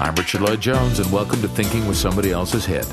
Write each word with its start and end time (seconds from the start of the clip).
I'm 0.00 0.16
Richard 0.16 0.40
Lloyd 0.40 0.60
Jones, 0.60 0.98
and 0.98 1.10
welcome 1.12 1.40
to 1.40 1.46
Thinking 1.46 1.86
with 1.86 1.96
Somebody 1.96 2.32
Else's 2.32 2.66
Head. 2.66 2.84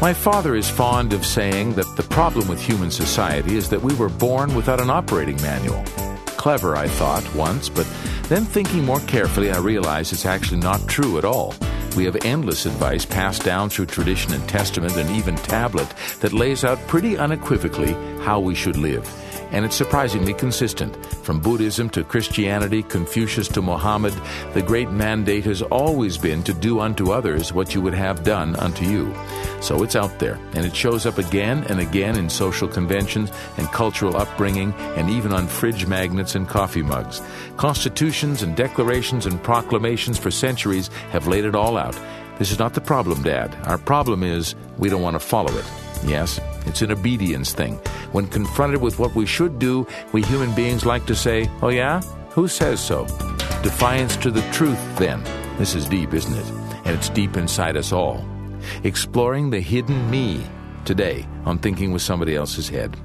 My 0.00 0.14
father 0.14 0.56
is 0.56 0.70
fond 0.70 1.12
of 1.12 1.26
saying 1.26 1.74
that 1.74 1.96
the 1.96 2.02
problem 2.04 2.48
with 2.48 2.62
human 2.62 2.90
society 2.90 3.56
is 3.56 3.68
that 3.68 3.82
we 3.82 3.94
were 3.94 4.08
born 4.08 4.54
without 4.54 4.80
an 4.80 4.88
operating 4.88 5.36
manual. 5.42 5.84
Clever, 6.38 6.74
I 6.74 6.88
thought 6.88 7.34
once, 7.34 7.68
but 7.68 7.86
then 8.28 8.46
thinking 8.46 8.86
more 8.86 9.00
carefully, 9.00 9.50
I 9.50 9.58
realized 9.58 10.14
it's 10.14 10.24
actually 10.24 10.60
not 10.60 10.88
true 10.88 11.18
at 11.18 11.26
all. 11.26 11.54
We 11.94 12.06
have 12.06 12.24
endless 12.24 12.64
advice 12.64 13.04
passed 13.04 13.44
down 13.44 13.68
through 13.68 13.86
tradition 13.86 14.32
and 14.32 14.48
testament 14.48 14.96
and 14.96 15.10
even 15.10 15.36
tablet 15.36 15.92
that 16.20 16.32
lays 16.32 16.64
out 16.64 16.78
pretty 16.86 17.18
unequivocally 17.18 17.92
how 18.22 18.40
we 18.40 18.54
should 18.54 18.78
live 18.78 19.06
and 19.50 19.64
it's 19.64 19.76
surprisingly 19.76 20.34
consistent. 20.34 20.96
From 21.24 21.40
Buddhism 21.40 21.88
to 21.90 22.04
Christianity, 22.04 22.82
Confucius 22.82 23.48
to 23.48 23.62
Mohammed, 23.62 24.14
the 24.54 24.62
great 24.62 24.90
mandate 24.90 25.44
has 25.44 25.62
always 25.62 26.18
been 26.18 26.42
to 26.44 26.52
do 26.52 26.80
unto 26.80 27.12
others 27.12 27.52
what 27.52 27.74
you 27.74 27.80
would 27.80 27.94
have 27.94 28.24
done 28.24 28.56
unto 28.56 28.84
you. 28.84 29.14
So 29.60 29.82
it's 29.82 29.96
out 29.96 30.18
there, 30.18 30.38
and 30.54 30.66
it 30.66 30.74
shows 30.74 31.06
up 31.06 31.18
again 31.18 31.64
and 31.64 31.80
again 31.80 32.16
in 32.16 32.28
social 32.28 32.68
conventions 32.68 33.30
and 33.56 33.66
cultural 33.72 34.16
upbringing, 34.16 34.72
and 34.96 35.10
even 35.10 35.32
on 35.32 35.46
fridge 35.46 35.86
magnets 35.86 36.34
and 36.34 36.48
coffee 36.48 36.82
mugs. 36.82 37.22
Constitutions 37.56 38.42
and 38.42 38.56
declarations 38.56 39.26
and 39.26 39.42
proclamations 39.42 40.18
for 40.18 40.30
centuries 40.30 40.88
have 41.10 41.26
laid 41.26 41.44
it 41.44 41.54
all 41.54 41.76
out. 41.76 41.98
This 42.38 42.50
is 42.50 42.58
not 42.58 42.74
the 42.74 42.80
problem, 42.80 43.22
Dad. 43.22 43.56
Our 43.64 43.78
problem 43.78 44.22
is 44.22 44.54
we 44.76 44.90
don't 44.90 45.02
want 45.02 45.14
to 45.14 45.20
follow 45.20 45.56
it. 45.56 45.85
Yes, 46.04 46.40
it's 46.66 46.82
an 46.82 46.92
obedience 46.92 47.52
thing. 47.52 47.76
When 48.12 48.26
confronted 48.26 48.80
with 48.80 48.98
what 48.98 49.14
we 49.14 49.26
should 49.26 49.58
do, 49.58 49.86
we 50.12 50.22
human 50.22 50.54
beings 50.54 50.84
like 50.86 51.06
to 51.06 51.14
say, 51.14 51.50
Oh, 51.62 51.68
yeah? 51.68 52.00
Who 52.30 52.48
says 52.48 52.80
so? 52.80 53.06
Defiance 53.62 54.16
to 54.18 54.30
the 54.30 54.42
truth, 54.52 54.78
then. 54.98 55.22
This 55.58 55.74
is 55.74 55.88
deep, 55.88 56.12
isn't 56.12 56.34
it? 56.34 56.46
And 56.84 56.96
it's 56.96 57.08
deep 57.08 57.36
inside 57.36 57.76
us 57.76 57.92
all. 57.92 58.24
Exploring 58.84 59.50
the 59.50 59.60
hidden 59.60 60.10
me 60.10 60.44
today 60.84 61.26
on 61.44 61.58
Thinking 61.58 61.92
with 61.92 62.02
Somebody 62.02 62.36
Else's 62.36 62.68
Head. 62.68 62.96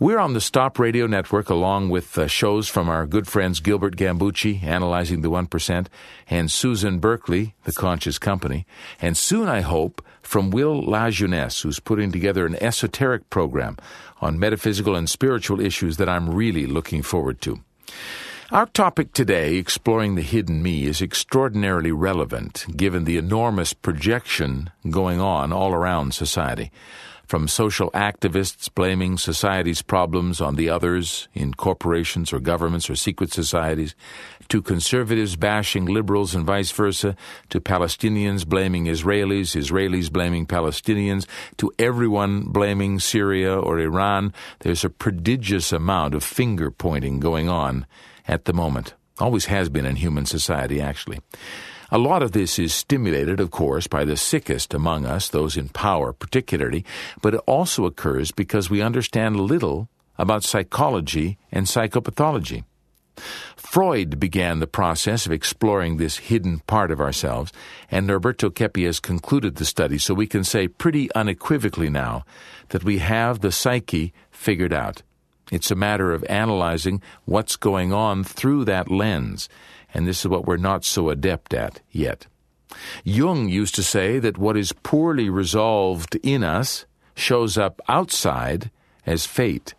We're 0.00 0.20
on 0.20 0.32
the 0.32 0.40
Stop 0.40 0.78
Radio 0.78 1.08
Network 1.08 1.50
along 1.50 1.88
with 1.88 2.16
uh, 2.16 2.28
shows 2.28 2.68
from 2.68 2.88
our 2.88 3.04
good 3.04 3.26
friends 3.26 3.58
Gilbert 3.58 3.96
Gambucci, 3.96 4.62
Analyzing 4.62 5.22
the 5.22 5.28
1%, 5.30 5.88
and 6.30 6.48
Susan 6.52 7.00
Berkley, 7.00 7.56
The 7.64 7.72
Conscious 7.72 8.16
Company, 8.16 8.64
and 9.00 9.16
soon, 9.16 9.48
I 9.48 9.62
hope, 9.62 10.00
from 10.22 10.50
Will 10.50 10.80
LaJeunesse, 10.84 11.64
who's 11.64 11.80
putting 11.80 12.12
together 12.12 12.46
an 12.46 12.54
esoteric 12.62 13.28
program 13.28 13.76
on 14.20 14.38
metaphysical 14.38 14.94
and 14.94 15.10
spiritual 15.10 15.60
issues 15.60 15.96
that 15.96 16.08
I'm 16.08 16.30
really 16.30 16.66
looking 16.66 17.02
forward 17.02 17.40
to. 17.40 17.58
Our 18.52 18.66
topic 18.66 19.12
today, 19.12 19.56
exploring 19.56 20.14
the 20.14 20.22
hidden 20.22 20.62
me, 20.62 20.84
is 20.84 21.02
extraordinarily 21.02 21.90
relevant 21.90 22.66
given 22.76 23.02
the 23.02 23.16
enormous 23.16 23.72
projection 23.72 24.70
going 24.88 25.20
on 25.20 25.52
all 25.52 25.72
around 25.72 26.14
society 26.14 26.70
from 27.28 27.46
social 27.46 27.90
activists 27.90 28.72
blaming 28.74 29.18
society's 29.18 29.82
problems 29.82 30.40
on 30.40 30.56
the 30.56 30.70
others 30.70 31.28
in 31.34 31.52
corporations 31.52 32.32
or 32.32 32.40
governments 32.40 32.88
or 32.88 32.96
secret 32.96 33.30
societies, 33.30 33.94
to 34.48 34.62
conservatives 34.62 35.36
bashing 35.36 35.84
liberals 35.84 36.34
and 36.34 36.46
vice 36.46 36.70
versa, 36.70 37.14
to 37.50 37.60
Palestinians 37.60 38.46
blaming 38.46 38.86
Israelis, 38.86 39.54
Israelis 39.54 40.10
blaming 40.10 40.46
Palestinians, 40.46 41.26
to 41.58 41.70
everyone 41.78 42.44
blaming 42.44 42.98
Syria 42.98 43.60
or 43.60 43.78
Iran. 43.78 44.32
There's 44.60 44.84
a 44.84 44.90
prodigious 44.90 45.70
amount 45.70 46.14
of 46.14 46.24
finger 46.24 46.70
pointing 46.70 47.20
going 47.20 47.50
on 47.50 47.86
at 48.26 48.46
the 48.46 48.54
moment. 48.54 48.94
Always 49.18 49.46
has 49.46 49.68
been 49.68 49.84
in 49.84 49.96
human 49.96 50.24
society, 50.24 50.80
actually. 50.80 51.20
A 51.90 51.96
lot 51.98 52.22
of 52.22 52.32
this 52.32 52.58
is 52.58 52.74
stimulated, 52.74 53.40
of 53.40 53.50
course, 53.50 53.86
by 53.86 54.04
the 54.04 54.16
sickest 54.16 54.74
among 54.74 55.06
us, 55.06 55.28
those 55.28 55.56
in 55.56 55.70
power 55.70 56.12
particularly, 56.12 56.84
but 57.22 57.34
it 57.34 57.40
also 57.46 57.86
occurs 57.86 58.30
because 58.30 58.68
we 58.68 58.82
understand 58.82 59.40
little 59.40 59.88
about 60.18 60.44
psychology 60.44 61.38
and 61.50 61.66
psychopathology. 61.66 62.64
Freud 63.56 64.20
began 64.20 64.58
the 64.58 64.66
process 64.66 65.24
of 65.24 65.32
exploring 65.32 65.96
this 65.96 66.18
hidden 66.18 66.60
part 66.66 66.90
of 66.90 67.00
ourselves, 67.00 67.52
and 67.90 68.06
Norberto 68.06 68.54
Keppe 68.54 68.84
has 68.84 69.00
concluded 69.00 69.56
the 69.56 69.64
study, 69.64 69.96
so 69.96 70.12
we 70.12 70.26
can 70.26 70.44
say 70.44 70.68
pretty 70.68 71.10
unequivocally 71.14 71.88
now 71.88 72.24
that 72.68 72.84
we 72.84 72.98
have 72.98 73.40
the 73.40 73.50
psyche 73.50 74.12
figured 74.30 74.74
out. 74.74 75.02
It's 75.50 75.70
a 75.70 75.74
matter 75.74 76.12
of 76.12 76.24
analyzing 76.24 77.00
what's 77.24 77.56
going 77.56 77.92
on 77.92 78.24
through 78.24 78.66
that 78.66 78.90
lens 78.90 79.48
and 79.94 80.06
this 80.06 80.20
is 80.20 80.28
what 80.28 80.46
we're 80.46 80.56
not 80.56 80.84
so 80.84 81.08
adept 81.08 81.54
at 81.54 81.80
yet. 81.90 82.26
Jung 83.04 83.48
used 83.48 83.74
to 83.76 83.82
say 83.82 84.18
that 84.18 84.38
what 84.38 84.56
is 84.56 84.72
poorly 84.72 85.30
resolved 85.30 86.16
in 86.16 86.44
us 86.44 86.86
shows 87.14 87.56
up 87.58 87.80
outside 87.88 88.70
as 89.06 89.26
fate, 89.26 89.74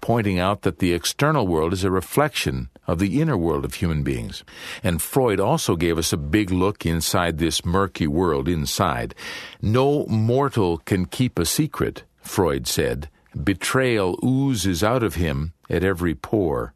pointing 0.00 0.38
out 0.38 0.62
that 0.62 0.78
the 0.78 0.92
external 0.92 1.46
world 1.46 1.72
is 1.72 1.84
a 1.84 1.90
reflection 1.90 2.70
of 2.86 2.98
the 2.98 3.20
inner 3.20 3.36
world 3.36 3.64
of 3.64 3.74
human 3.74 4.02
beings. 4.02 4.42
And 4.82 5.00
Freud 5.00 5.38
also 5.38 5.76
gave 5.76 5.98
us 5.98 6.12
a 6.12 6.16
big 6.16 6.50
look 6.50 6.84
inside 6.84 7.38
this 7.38 7.64
murky 7.64 8.06
world 8.06 8.48
inside. 8.48 9.14
No 9.62 10.06
mortal 10.06 10.78
can 10.78 11.04
keep 11.04 11.38
a 11.38 11.44
secret, 11.44 12.04
Freud 12.22 12.66
said. 12.66 13.08
Betrayal 13.44 14.18
oozes 14.24 14.82
out 14.82 15.04
of 15.04 15.14
him 15.14 15.52
at 15.68 15.84
every 15.84 16.16
pore. 16.16 16.74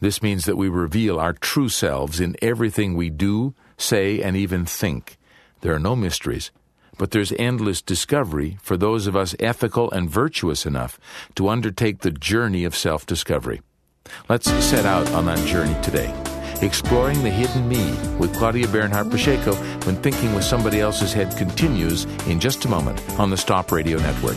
This 0.00 0.22
means 0.22 0.46
that 0.46 0.56
we 0.56 0.68
reveal 0.68 1.20
our 1.20 1.34
true 1.34 1.68
selves 1.68 2.20
in 2.20 2.34
everything 2.40 2.94
we 2.94 3.10
do, 3.10 3.54
say, 3.76 4.22
and 4.22 4.34
even 4.34 4.64
think. 4.64 5.18
There 5.60 5.74
are 5.74 5.78
no 5.78 5.94
mysteries, 5.94 6.50
but 6.96 7.10
there's 7.10 7.32
endless 7.32 7.82
discovery 7.82 8.56
for 8.62 8.78
those 8.78 9.06
of 9.06 9.14
us 9.14 9.34
ethical 9.38 9.90
and 9.90 10.08
virtuous 10.08 10.64
enough 10.64 10.98
to 11.34 11.50
undertake 11.50 12.00
the 12.00 12.10
journey 12.10 12.64
of 12.64 12.74
self 12.74 13.04
discovery. 13.04 13.60
Let's 14.28 14.50
set 14.64 14.86
out 14.86 15.06
on 15.12 15.26
that 15.26 15.46
journey 15.46 15.76
today. 15.82 16.14
Exploring 16.62 17.22
the 17.22 17.30
Hidden 17.30 17.68
Me 17.68 17.90
with 18.18 18.34
Claudia 18.34 18.68
Bernhardt 18.68 19.10
Pacheco 19.10 19.54
when 19.84 19.96
thinking 19.96 20.34
with 20.34 20.44
somebody 20.44 20.80
else's 20.80 21.12
head 21.12 21.36
continues 21.36 22.04
in 22.26 22.40
just 22.40 22.64
a 22.64 22.68
moment 22.68 23.00
on 23.18 23.28
the 23.28 23.36
Stop 23.36 23.70
Radio 23.70 23.98
Network. 23.98 24.36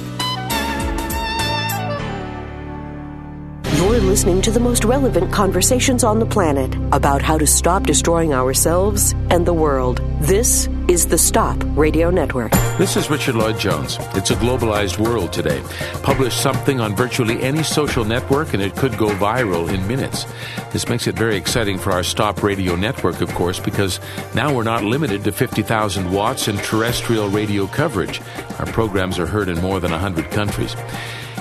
You're 3.84 4.00
listening 4.00 4.42
to 4.44 4.50
the 4.50 4.62
most 4.62 4.86
relevant 4.86 5.34
conversations 5.34 6.06
on 6.06 6.20
the 6.20 6.26
planet 6.26 6.74
about 6.94 7.22
how 7.22 7.38
to 7.38 7.46
stop 7.46 7.84
destroying 7.84 8.34
ourselves 8.34 9.12
and 9.30 9.46
the 9.46 9.54
world. 9.54 10.02
This 10.22 10.70
is 10.88 11.08
the 11.08 11.18
Stop 11.18 11.62
Radio 11.76 12.10
Network. 12.10 12.54
This 12.78 12.96
is 12.96 13.10
Richard 13.10 13.36
Lloyd 13.36 13.60
Jones. 13.60 13.98
It's 14.16 14.32
a 14.32 14.36
globalized 14.36 15.00
world 15.00 15.34
today. 15.34 15.62
Publish 16.02 16.34
something 16.34 16.80
on 16.80 16.96
virtually 16.96 17.44
any 17.44 17.62
social 17.62 18.06
network 18.06 18.54
and 18.54 18.64
it 18.64 18.74
could 18.78 18.98
go 18.98 19.10
viral 19.10 19.68
in 19.72 19.86
minutes. 19.86 20.26
This 20.72 20.88
makes 20.88 21.06
it 21.06 21.16
very 21.16 21.36
exciting 21.36 21.78
for 21.78 21.92
our 21.92 22.04
Stop 22.04 22.42
Radio 22.42 22.78
Network, 22.78 23.20
of 23.20 23.36
course, 23.36 23.60
because 23.60 24.00
now 24.34 24.56
we're 24.56 24.64
not 24.64 24.86
limited 24.86 25.26
to 25.26 25.34
50,000 25.34 26.10
watts 26.10 26.48
and 26.48 26.58
terrestrial 26.60 27.28
radio 27.28 27.68
coverage. 27.68 28.22
Our 28.60 28.66
programs 28.68 29.20
are 29.20 29.28
heard 29.28 29.50
in 29.50 29.60
more 29.60 29.82
than 29.82 29.92
100 29.92 30.32
countries. 30.32 30.74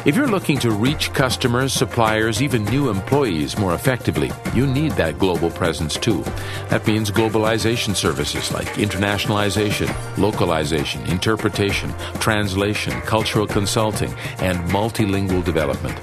If 0.05 0.17
you're 0.17 0.27
looking 0.27 0.59
to 0.59 0.73
reach 0.73 1.13
customers, 1.13 1.73
suppliers, 1.73 2.43
even 2.43 2.65
new 2.65 2.91
employees 2.91 3.57
more 3.57 3.75
effectively, 3.75 4.33
you 4.53 4.67
need 4.67 4.91
that 4.93 5.17
global 5.17 5.49
presence 5.49 5.95
too. 5.95 6.25
That 6.71 6.85
means 6.89 7.13
globalization 7.13 7.95
services 7.95 8.51
like 8.51 8.67
internationalization, 8.75 9.89
localization, 10.19 11.07
interpretation, 11.07 11.95
translation, 12.19 13.01
cultural 13.03 13.47
consulting, 13.47 14.12
and 14.39 14.59
multilingual 14.71 15.45
development. 15.45 15.97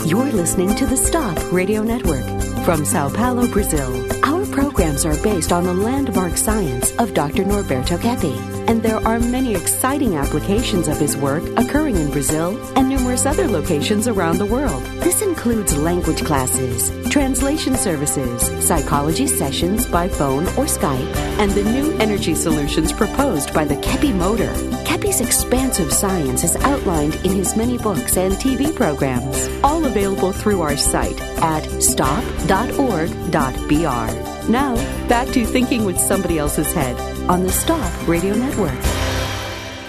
You're 0.09 0.33
listening 0.33 0.75
to 0.77 0.87
the 0.87 0.97
Stop 0.97 1.37
Radio 1.53 1.83
Network 1.83 2.25
from 2.65 2.87
Sao 2.87 3.11
Paulo, 3.11 3.47
Brazil. 3.49 4.18
Programs 4.59 5.07
are 5.07 5.17
based 5.23 5.53
on 5.53 5.63
the 5.63 5.73
landmark 5.73 6.37
science 6.37 6.91
of 6.99 7.15
Dr. 7.15 7.45
Norberto 7.45 7.97
Keppe 7.97 8.58
and 8.69 8.83
there 8.83 8.99
are 9.09 9.19
many 9.19 9.55
exciting 9.55 10.17
applications 10.17 10.89
of 10.89 10.99
his 10.99 11.17
work 11.17 11.43
occurring 11.57 11.97
in 11.97 12.11
Brazil 12.11 12.57
and 12.77 12.87
numerous 12.87 13.25
other 13.25 13.49
locations 13.49 14.07
around 14.07 14.37
the 14.37 14.47
world. 14.47 14.83
This 15.01 15.23
includes 15.23 15.75
language 15.75 16.23
classes, 16.23 16.93
translation 17.09 17.75
services, 17.75 18.43
psychology 18.65 19.27
sessions 19.27 19.87
by 19.87 20.07
phone 20.07 20.45
or 20.49 20.67
Skype, 20.67 21.17
and 21.41 21.51
the 21.53 21.65
new 21.65 21.97
energy 21.99 22.35
solutions 22.35 22.93
proposed 22.93 23.55
by 23.55 23.65
the 23.65 23.77
Keppe 23.77 24.15
motor. 24.15 24.53
Keppe's 24.85 25.23
expansive 25.23 25.91
science 25.91 26.45
is 26.45 26.57
outlined 26.57 27.15
in 27.25 27.33
his 27.33 27.57
many 27.57 27.79
books 27.79 28.19
and 28.19 28.35
TV 28.35 28.75
programs, 28.77 29.49
all 29.65 29.87
available 29.87 30.33
through 30.33 30.61
our 30.61 30.77
site 30.77 31.19
at 31.41 31.65
stop.org.br. 31.83 32.49
Now, 34.51 34.75
back 35.09 35.29
to 35.29 35.47
thinking 35.47 35.85
with 35.87 35.99
somebody 35.99 36.39
else's 36.39 36.73
head 36.75 37.18
on 37.29 37.43
the 37.43 37.53
Stop 37.53 38.09
Radio 38.09 38.35
Network. 38.35 38.81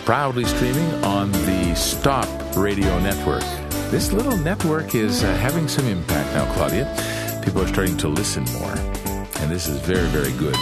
Proudly 0.03 0.44
streaming 0.44 0.91
on 1.06 1.31
the 1.31 1.74
Stop 1.74 2.27
Radio 2.57 3.00
Network. 3.00 3.44
This 3.91 4.12
little 4.12 4.36
network 4.38 4.94
is 4.94 5.24
uh, 5.24 5.33
having 5.38 5.69
some 5.69 5.88
impact 5.88 6.33
now, 6.33 6.53
Claudia. 6.53 7.41
People 7.44 7.62
are 7.62 7.68
starting 7.68 7.95
to 7.97 8.09
listen 8.09 8.44
more, 8.59 8.74
and 8.74 9.50
this 9.50 9.69
is 9.69 9.80
very, 9.80 10.07
very 10.07 10.33
good. 10.38 10.56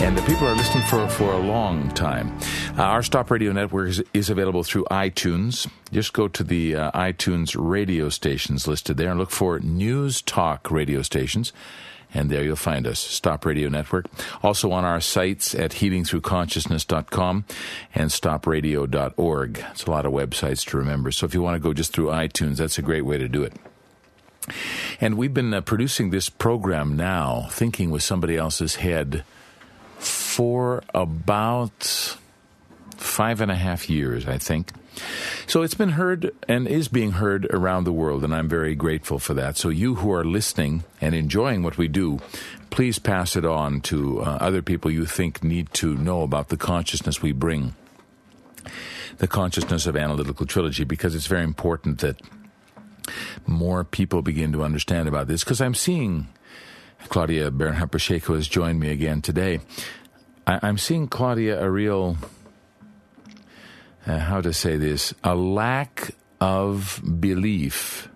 And 0.00 0.16
the 0.16 0.22
people 0.22 0.48
are 0.48 0.54
listening 0.54 0.84
for, 0.84 1.06
for 1.10 1.34
a 1.34 1.38
long 1.38 1.90
time. 1.90 2.36
Uh, 2.78 2.84
our 2.84 3.02
Stop 3.02 3.30
Radio 3.30 3.52
Network 3.52 3.90
is, 3.90 4.02
is, 4.14 4.30
available 4.30 4.64
through 4.64 4.84
iTunes. 4.90 5.68
Just 5.92 6.14
go 6.14 6.26
to 6.28 6.42
the 6.42 6.74
uh, 6.74 6.90
iTunes 6.92 7.54
radio 7.58 8.08
stations 8.08 8.66
listed 8.66 8.96
there 8.96 9.10
and 9.10 9.20
look 9.20 9.30
for 9.30 9.60
News 9.60 10.22
Talk 10.22 10.70
radio 10.70 11.02
stations. 11.02 11.52
And 12.14 12.30
there 12.30 12.44
you'll 12.44 12.56
find 12.56 12.86
us, 12.86 13.00
Stop 13.00 13.44
Radio 13.44 13.68
Network. 13.68 14.06
Also 14.42 14.70
on 14.70 14.84
our 14.84 15.00
sites 15.00 15.54
at 15.54 15.72
healingthroughconsciousness.com 15.72 17.44
and 17.94 18.10
stopradio.org. 18.10 19.64
It's 19.72 19.84
a 19.84 19.90
lot 19.90 20.06
of 20.06 20.12
websites 20.12 20.64
to 20.68 20.76
remember. 20.76 21.10
So 21.10 21.26
if 21.26 21.34
you 21.34 21.42
want 21.42 21.56
to 21.56 21.60
go 21.60 21.74
just 21.74 21.92
through 21.92 22.06
iTunes, 22.06 22.56
that's 22.56 22.78
a 22.78 22.82
great 22.82 23.04
way 23.04 23.18
to 23.18 23.28
do 23.28 23.42
it. 23.42 23.54
And 25.00 25.16
we've 25.16 25.34
been 25.34 25.52
uh, 25.52 25.60
producing 25.62 26.10
this 26.10 26.28
program 26.28 26.96
now, 26.96 27.48
thinking 27.50 27.90
with 27.90 28.02
somebody 28.02 28.36
else's 28.36 28.76
head, 28.76 29.24
for 29.98 30.82
about 30.94 32.16
five 32.96 33.40
and 33.40 33.50
a 33.50 33.54
half 33.54 33.88
years, 33.88 34.26
I 34.26 34.38
think. 34.38 34.70
So 35.46 35.62
it's 35.62 35.74
been 35.74 35.90
heard 35.90 36.34
and 36.48 36.66
is 36.66 36.88
being 36.88 37.12
heard 37.12 37.46
around 37.46 37.84
the 37.84 37.92
world, 37.92 38.24
and 38.24 38.34
I'm 38.34 38.48
very 38.48 38.74
grateful 38.74 39.18
for 39.18 39.34
that. 39.34 39.56
So, 39.56 39.68
you 39.68 39.96
who 39.96 40.12
are 40.12 40.24
listening 40.24 40.84
and 41.00 41.14
enjoying 41.14 41.62
what 41.62 41.78
we 41.78 41.88
do, 41.88 42.20
please 42.70 42.98
pass 42.98 43.36
it 43.36 43.44
on 43.44 43.80
to 43.82 44.22
uh, 44.22 44.38
other 44.40 44.62
people 44.62 44.90
you 44.90 45.06
think 45.06 45.44
need 45.44 45.72
to 45.74 45.96
know 45.96 46.22
about 46.22 46.48
the 46.48 46.56
consciousness 46.56 47.22
we 47.22 47.32
bring, 47.32 47.74
the 49.18 49.28
consciousness 49.28 49.86
of 49.86 49.96
analytical 49.96 50.46
trilogy, 50.46 50.84
because 50.84 51.14
it's 51.14 51.26
very 51.26 51.44
important 51.44 51.98
that 52.00 52.20
more 53.46 53.84
people 53.84 54.22
begin 54.22 54.52
to 54.52 54.64
understand 54.64 55.08
about 55.08 55.28
this. 55.28 55.44
Because 55.44 55.60
I'm 55.60 55.74
seeing 55.74 56.28
Claudia 57.08 57.50
Bernhardt 57.50 57.90
Pacheco 57.90 58.34
has 58.34 58.48
joined 58.48 58.80
me 58.80 58.90
again 58.90 59.20
today. 59.20 59.60
I, 60.46 60.60
I'm 60.62 60.78
seeing 60.78 61.08
Claudia 61.08 61.62
a 61.62 61.70
real 61.70 62.16
uh, 64.06 64.18
how 64.18 64.40
to 64.40 64.52
say 64.52 64.76
this, 64.76 65.14
a 65.22 65.34
lack 65.34 66.14
of 66.40 67.02
belief 67.20 68.08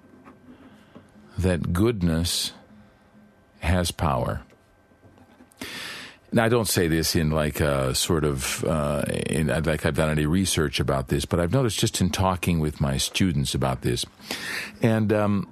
that 1.38 1.72
goodness 1.72 2.52
has 3.60 3.90
power. 3.90 4.42
Now, 6.30 6.44
I 6.44 6.50
don't 6.50 6.68
say 6.68 6.88
this 6.88 7.16
in 7.16 7.30
like 7.30 7.60
a 7.60 7.94
sort 7.94 8.24
of, 8.24 8.62
uh, 8.64 9.02
in, 9.08 9.46
like 9.46 9.86
I've 9.86 9.96
done 9.96 10.10
any 10.10 10.26
research 10.26 10.78
about 10.78 11.08
this, 11.08 11.24
but 11.24 11.40
I've 11.40 11.52
noticed 11.52 11.78
just 11.78 12.02
in 12.02 12.10
talking 12.10 12.58
with 12.60 12.82
my 12.82 12.98
students 12.98 13.54
about 13.54 13.80
this. 13.80 14.04
And, 14.82 15.10
um, 15.10 15.48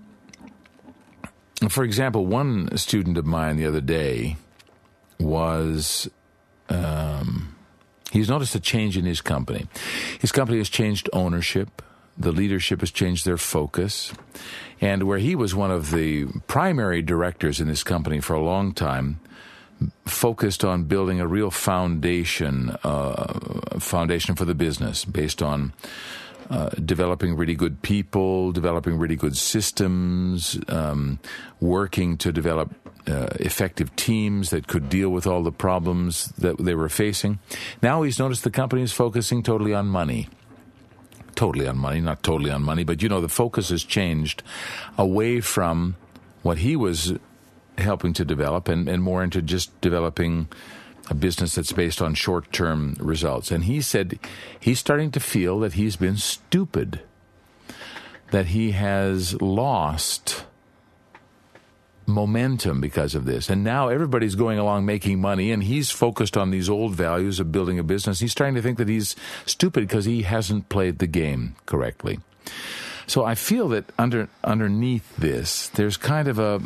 for 1.70 1.82
example, 1.82 2.26
one 2.26 2.76
student 2.76 3.16
of 3.16 3.24
mine 3.24 3.56
the 3.56 3.64
other 3.64 3.80
day 3.80 4.36
was, 5.18 6.10
um, 6.68 7.55
He's 8.12 8.28
noticed 8.28 8.54
a 8.54 8.60
change 8.60 8.96
in 8.96 9.04
his 9.04 9.20
company. 9.20 9.66
His 10.20 10.32
company 10.32 10.58
has 10.58 10.68
changed 10.68 11.10
ownership. 11.12 11.82
The 12.16 12.32
leadership 12.32 12.80
has 12.80 12.90
changed 12.90 13.24
their 13.24 13.36
focus. 13.36 14.12
And 14.80 15.04
where 15.04 15.18
he 15.18 15.34
was 15.34 15.54
one 15.54 15.70
of 15.70 15.90
the 15.90 16.26
primary 16.46 17.02
directors 17.02 17.60
in 17.60 17.68
this 17.68 17.82
company 17.82 18.20
for 18.20 18.34
a 18.34 18.42
long 18.42 18.72
time, 18.72 19.20
focused 20.06 20.64
on 20.64 20.84
building 20.84 21.20
a 21.20 21.26
real 21.26 21.50
foundation, 21.50 22.76
uh, 22.84 23.78
foundation 23.78 24.34
for 24.34 24.44
the 24.44 24.54
business 24.54 25.04
based 25.04 25.42
on 25.42 25.72
uh, 26.48 26.70
developing 26.70 27.36
really 27.36 27.54
good 27.54 27.82
people, 27.82 28.52
developing 28.52 28.96
really 28.98 29.16
good 29.16 29.36
systems, 29.36 30.58
um, 30.68 31.18
working 31.60 32.16
to 32.16 32.32
develop 32.32 32.72
uh, 33.08 33.28
effective 33.40 33.94
teams 33.96 34.50
that 34.50 34.66
could 34.66 34.88
deal 34.88 35.10
with 35.10 35.26
all 35.26 35.42
the 35.42 35.52
problems 35.52 36.26
that 36.38 36.58
they 36.58 36.74
were 36.74 36.88
facing. 36.88 37.38
Now 37.82 38.02
he's 38.02 38.18
noticed 38.18 38.44
the 38.44 38.50
company 38.50 38.82
is 38.82 38.92
focusing 38.92 39.42
totally 39.42 39.74
on 39.74 39.86
money. 39.86 40.28
Totally 41.34 41.68
on 41.68 41.76
money, 41.76 42.00
not 42.00 42.22
totally 42.22 42.50
on 42.50 42.62
money, 42.62 42.82
but 42.82 43.02
you 43.02 43.08
know, 43.08 43.20
the 43.20 43.28
focus 43.28 43.68
has 43.68 43.84
changed 43.84 44.42
away 44.96 45.40
from 45.40 45.96
what 46.42 46.58
he 46.58 46.76
was 46.76 47.14
helping 47.78 48.12
to 48.14 48.24
develop 48.24 48.68
and, 48.68 48.88
and 48.88 49.02
more 49.02 49.22
into 49.22 49.42
just 49.42 49.78
developing 49.80 50.48
a 51.08 51.14
business 51.14 51.54
that's 51.54 51.72
based 51.72 52.02
on 52.02 52.14
short 52.14 52.50
term 52.52 52.96
results. 52.98 53.50
And 53.50 53.64
he 53.64 53.80
said 53.80 54.18
he's 54.58 54.78
starting 54.78 55.10
to 55.12 55.20
feel 55.20 55.60
that 55.60 55.74
he's 55.74 55.96
been 55.96 56.16
stupid, 56.16 57.00
that 58.30 58.46
he 58.46 58.72
has 58.72 59.40
lost 59.40 60.46
momentum 62.06 62.80
because 62.80 63.14
of 63.14 63.24
this. 63.24 63.50
And 63.50 63.64
now 63.64 63.88
everybody's 63.88 64.34
going 64.34 64.58
along 64.58 64.86
making 64.86 65.20
money, 65.20 65.52
and 65.52 65.62
he's 65.62 65.90
focused 65.90 66.36
on 66.36 66.50
these 66.50 66.68
old 66.68 66.94
values 66.94 67.40
of 67.40 67.52
building 67.52 67.78
a 67.78 67.84
business. 67.84 68.20
He's 68.20 68.34
trying 68.34 68.54
to 68.54 68.62
think 68.62 68.78
that 68.78 68.88
he's 68.88 69.16
stupid 69.44 69.86
because 69.86 70.04
he 70.04 70.22
hasn't 70.22 70.68
played 70.68 70.98
the 70.98 71.06
game 71.06 71.56
correctly. 71.66 72.20
So 73.06 73.24
I 73.24 73.34
feel 73.34 73.68
that 73.68 73.84
under 73.98 74.28
underneath 74.42 75.16
this, 75.16 75.68
there's 75.68 75.96
kind 75.96 76.28
of 76.28 76.38
a 76.38 76.62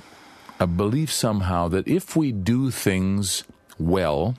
a 0.59 0.67
belief 0.67 1.11
somehow 1.11 1.69
that 1.69 1.89
if 1.89 2.15
we 2.15 2.33
do 2.33 2.71
things 2.71 3.45
well, 3.79 4.37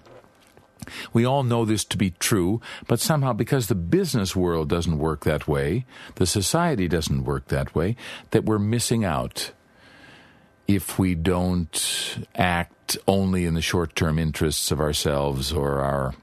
we 1.14 1.26
all 1.26 1.44
know 1.44 1.66
this 1.66 1.84
to 1.86 1.98
be 1.98 2.12
true, 2.12 2.62
but 2.88 3.00
somehow 3.00 3.34
because 3.34 3.68
the 3.68 3.76
business 3.76 4.36
world 4.36 4.70
doesn't 4.70 5.00
work 5.00 5.24
that 5.24 5.48
way, 5.48 5.86
the 6.16 6.26
society 6.26 6.88
doesn't 6.88 7.24
work 7.24 7.48
that 7.48 7.74
way, 7.76 7.96
that 8.32 8.46
we're 8.46 8.60
missing 8.60 9.04
out 9.04 9.52
if 10.76 10.98
we 10.98 11.16
don't 11.16 12.18
act 12.36 12.98
only 13.08 13.46
in 13.46 13.54
the 13.54 13.62
short 13.62 13.96
term 13.96 14.18
interests 14.18 14.72
of 14.72 14.80
ourselves 14.80 15.52
or 15.52 15.80
our 15.80 16.14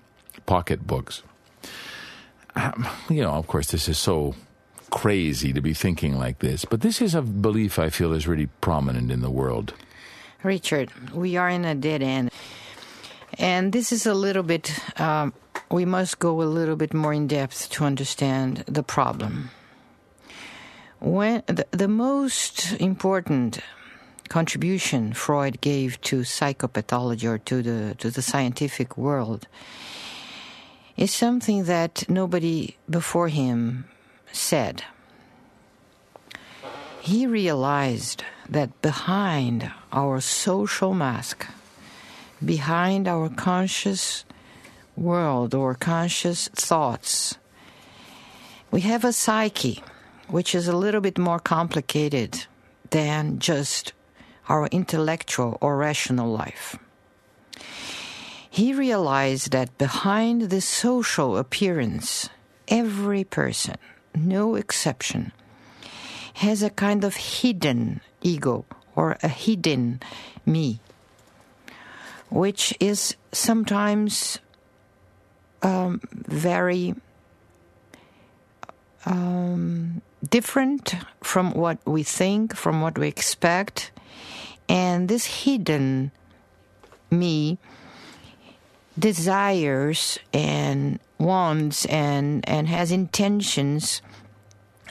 pocketbooks. 0.46 1.22
Um, 2.56 2.88
you 3.08 3.22
know, 3.22 3.32
of 3.32 3.46
course, 3.46 3.70
this 3.70 3.88
is 3.88 3.98
so 3.98 4.34
crazy 4.90 5.52
to 5.52 5.60
be 5.60 5.74
thinking 5.74 6.18
like 6.18 6.38
this, 6.38 6.64
but 6.64 6.80
this 6.80 7.02
is 7.02 7.14
a 7.14 7.22
belief 7.22 7.78
I 7.78 7.90
feel 7.90 8.12
is 8.12 8.26
really 8.26 8.48
prominent 8.60 9.12
in 9.12 9.20
the 9.20 9.30
world. 9.30 9.74
Richard, 10.42 10.90
we 11.12 11.36
are 11.36 11.48
in 11.48 11.64
a 11.64 11.74
dead 11.74 12.02
end. 12.02 12.30
And 13.38 13.72
this 13.72 13.92
is 13.92 14.06
a 14.06 14.14
little 14.14 14.42
bit, 14.42 14.72
um, 14.98 15.34
we 15.70 15.84
must 15.84 16.18
go 16.18 16.40
a 16.40 16.48
little 16.48 16.76
bit 16.76 16.94
more 16.94 17.12
in 17.12 17.26
depth 17.26 17.68
to 17.70 17.84
understand 17.84 18.64
the 18.66 18.82
problem. 18.82 19.50
When 21.00 21.42
the, 21.46 21.66
the 21.70 21.88
most 21.88 22.72
important 22.80 23.60
contribution 24.28 25.12
Freud 25.12 25.60
gave 25.60 26.00
to 26.02 26.20
psychopathology 26.20 27.24
or 27.24 27.38
to 27.38 27.62
the 27.62 27.94
to 27.96 28.10
the 28.10 28.22
scientific 28.22 28.96
world 28.96 29.48
is 30.96 31.12
something 31.12 31.64
that 31.64 32.08
nobody 32.08 32.76
before 32.90 33.28
him 33.28 33.84
said. 34.32 34.84
He 37.00 37.26
realized 37.26 38.24
that 38.48 38.82
behind 38.82 39.70
our 39.92 40.20
social 40.20 40.92
mask, 40.94 41.46
behind 42.44 43.06
our 43.06 43.28
conscious 43.28 44.24
world 44.96 45.54
or 45.54 45.74
conscious 45.74 46.48
thoughts, 46.48 47.38
we 48.70 48.80
have 48.82 49.04
a 49.04 49.12
psyche 49.12 49.82
which 50.26 50.54
is 50.54 50.68
a 50.68 50.76
little 50.76 51.00
bit 51.00 51.16
more 51.16 51.38
complicated 51.38 52.46
than 52.90 53.38
just 53.38 53.92
our 54.48 54.66
intellectual 54.68 55.58
or 55.60 55.76
rational 55.76 56.30
life. 56.30 56.78
He 58.50 58.72
realized 58.72 59.52
that 59.52 59.76
behind 59.78 60.50
the 60.50 60.60
social 60.60 61.36
appearance, 61.36 62.28
every 62.66 63.24
person, 63.24 63.76
no 64.14 64.54
exception, 64.56 65.32
has 66.34 66.62
a 66.62 66.70
kind 66.70 67.04
of 67.04 67.16
hidden 67.16 68.00
ego 68.22 68.64
or 68.96 69.16
a 69.22 69.28
hidden 69.28 70.00
me, 70.46 70.80
which 72.30 72.74
is 72.80 73.16
sometimes 73.32 74.38
um, 75.62 76.00
very 76.12 76.94
um, 79.06 80.02
different 80.28 80.94
from 81.22 81.52
what 81.52 81.78
we 81.86 82.02
think, 82.02 82.56
from 82.56 82.80
what 82.80 82.98
we 82.98 83.08
expect. 83.08 83.90
And 84.68 85.08
this 85.08 85.44
hidden 85.44 86.12
me 87.10 87.58
desires 88.98 90.18
and 90.32 90.98
wants 91.18 91.84
and, 91.86 92.48
and 92.48 92.68
has 92.68 92.90
intentions 92.90 94.02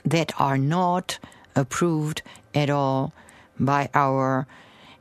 that 0.05 0.31
are 0.39 0.57
not 0.57 1.19
approved 1.55 2.21
at 2.55 2.69
all 2.69 3.13
by 3.59 3.89
our 3.93 4.47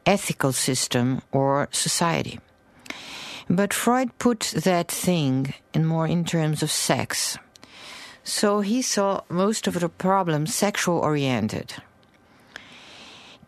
ethical 0.04 0.52
system 0.52 1.22
or 1.32 1.68
society. 1.70 2.40
But 3.48 3.72
Freud 3.72 4.18
put 4.18 4.52
that 4.64 4.88
thing 4.88 5.54
in 5.72 5.84
more 5.84 6.06
in 6.06 6.24
terms 6.24 6.62
of 6.62 6.70
sex. 6.70 7.38
So 8.24 8.60
he 8.60 8.82
saw 8.82 9.20
most 9.28 9.68
of 9.68 9.78
the 9.78 9.88
problems 9.88 10.54
sexual 10.54 10.98
oriented. 10.98 11.74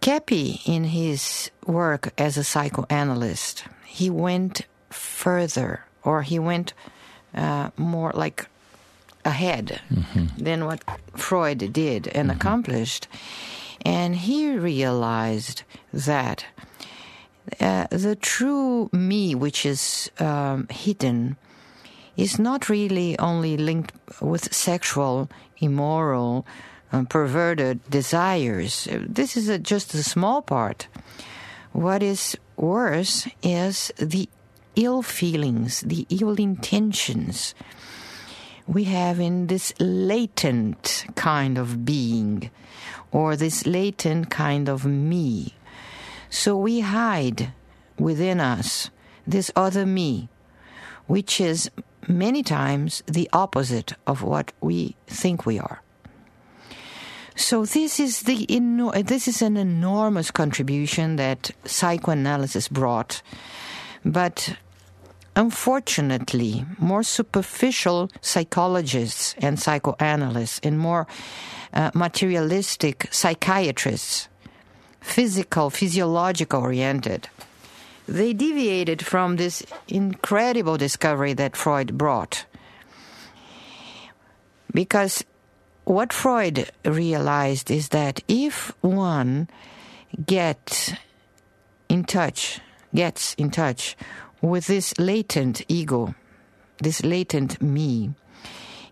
Keppe, 0.00 0.60
in 0.64 0.84
his 0.84 1.50
work 1.66 2.12
as 2.16 2.36
a 2.36 2.44
psychoanalyst, 2.44 3.64
he 3.84 4.10
went 4.10 4.62
further, 4.90 5.84
or 6.02 6.22
he 6.22 6.38
went 6.38 6.72
uh, 7.34 7.70
more 7.76 8.12
like 8.14 8.46
ahead 9.24 9.80
mm-hmm. 9.92 10.26
than 10.42 10.64
what 10.64 10.82
Freud 11.16 11.72
did 11.72 12.08
and 12.08 12.30
mm-hmm. 12.30 12.38
accomplished. 12.38 13.08
And 13.84 14.16
he 14.16 14.50
realized 14.56 15.62
that 15.92 16.46
uh, 17.60 17.86
the 17.90 18.16
true 18.16 18.90
me, 18.92 19.34
which 19.34 19.64
is 19.66 20.10
um, 20.18 20.66
hidden, 20.68 21.36
is 22.16 22.38
not 22.38 22.68
really 22.68 23.18
only 23.18 23.56
linked 23.56 23.92
with 24.20 24.52
sexual, 24.52 25.30
immoral, 25.58 26.46
um, 26.92 27.06
perverted 27.06 27.88
desires. 27.90 28.88
This 28.90 29.36
is 29.36 29.48
a, 29.48 29.58
just 29.58 29.94
a 29.94 30.02
small 30.02 30.42
part. 30.42 30.88
What 31.72 32.02
is 32.02 32.36
worse 32.56 33.28
is 33.42 33.92
the 33.98 34.28
ill 34.76 35.02
feelings, 35.02 35.80
the 35.80 36.06
ill 36.08 36.34
intentions 36.34 37.54
we 38.66 38.84
have 38.84 39.18
in 39.18 39.46
this 39.46 39.72
latent 39.80 41.06
kind 41.14 41.56
of 41.56 41.84
being 41.84 42.50
or 43.10 43.34
this 43.34 43.66
latent 43.66 44.30
kind 44.30 44.68
of 44.68 44.84
me. 44.84 45.54
So 46.28 46.56
we 46.56 46.80
hide 46.80 47.52
within 47.98 48.40
us 48.40 48.90
this 49.26 49.50
other 49.56 49.86
me, 49.86 50.28
which 51.06 51.40
is 51.40 51.70
many 52.06 52.42
times 52.42 53.02
the 53.06 53.28
opposite 53.32 53.94
of 54.06 54.22
what 54.22 54.52
we 54.60 54.96
think 55.06 55.46
we 55.46 55.58
are. 55.58 55.82
So 57.38 57.64
this 57.64 58.00
is 58.00 58.22
the 58.22 58.46
this 59.06 59.28
is 59.28 59.42
an 59.42 59.56
enormous 59.56 60.32
contribution 60.32 61.16
that 61.16 61.52
psychoanalysis 61.64 62.66
brought, 62.66 63.22
but 64.04 64.56
unfortunately, 65.36 66.66
more 66.78 67.04
superficial 67.04 68.10
psychologists 68.20 69.36
and 69.38 69.56
psychoanalysts 69.56 70.58
and 70.64 70.80
more 70.80 71.06
uh, 71.72 71.92
materialistic 71.94 73.06
psychiatrists, 73.12 74.28
physical, 75.00 75.70
physiological 75.70 76.60
oriented, 76.60 77.28
they 78.08 78.32
deviated 78.32 79.06
from 79.06 79.36
this 79.36 79.62
incredible 79.86 80.76
discovery 80.76 81.34
that 81.34 81.56
Freud 81.56 81.96
brought. 81.96 82.46
Because 84.74 85.24
what 85.88 86.12
Freud 86.12 86.70
realized 86.84 87.70
is 87.70 87.88
that 87.88 88.20
if 88.28 88.74
one 88.82 89.48
gets 90.26 90.92
in 91.88 92.04
touch, 92.04 92.60
gets 92.94 93.32
in 93.34 93.50
touch 93.50 93.96
with 94.42 94.66
this 94.66 94.92
latent 94.98 95.62
ego, 95.66 96.14
this 96.82 97.02
latent 97.02 97.62
me, 97.62 98.10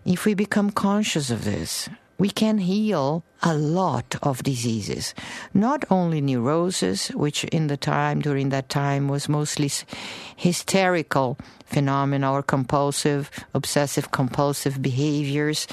if 0.05 0.25
we 0.25 0.33
become 0.33 0.71
conscious 0.71 1.29
of 1.29 1.45
this, 1.45 1.87
we 2.17 2.31
can 2.31 2.57
heal 2.57 3.23
a 3.43 3.53
lot 3.53 4.15
of 4.23 4.41
diseases. 4.41 5.13
Not 5.53 5.85
only 5.91 6.19
neurosis, 6.19 7.09
which 7.09 7.43
in 7.43 7.67
the 7.67 7.77
time, 7.77 8.21
during 8.21 8.49
that 8.49 8.69
time, 8.69 9.07
was 9.07 9.29
mostly 9.29 9.69
hysterical 10.35 11.37
phenomena 11.63 12.31
or 12.33 12.41
compulsive, 12.41 13.29
obsessive 13.53 14.09
compulsive 14.09 14.81
behaviors, 14.81 15.67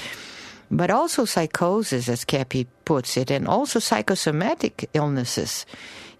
but 0.75 0.91
also 0.91 1.23
psychosis, 1.23 2.09
as 2.09 2.25
Keppe 2.25 2.67
puts 2.83 3.15
it, 3.15 3.31
and 3.31 3.47
also 3.47 3.79
psychosomatic 3.79 4.89
illnesses 4.93 5.65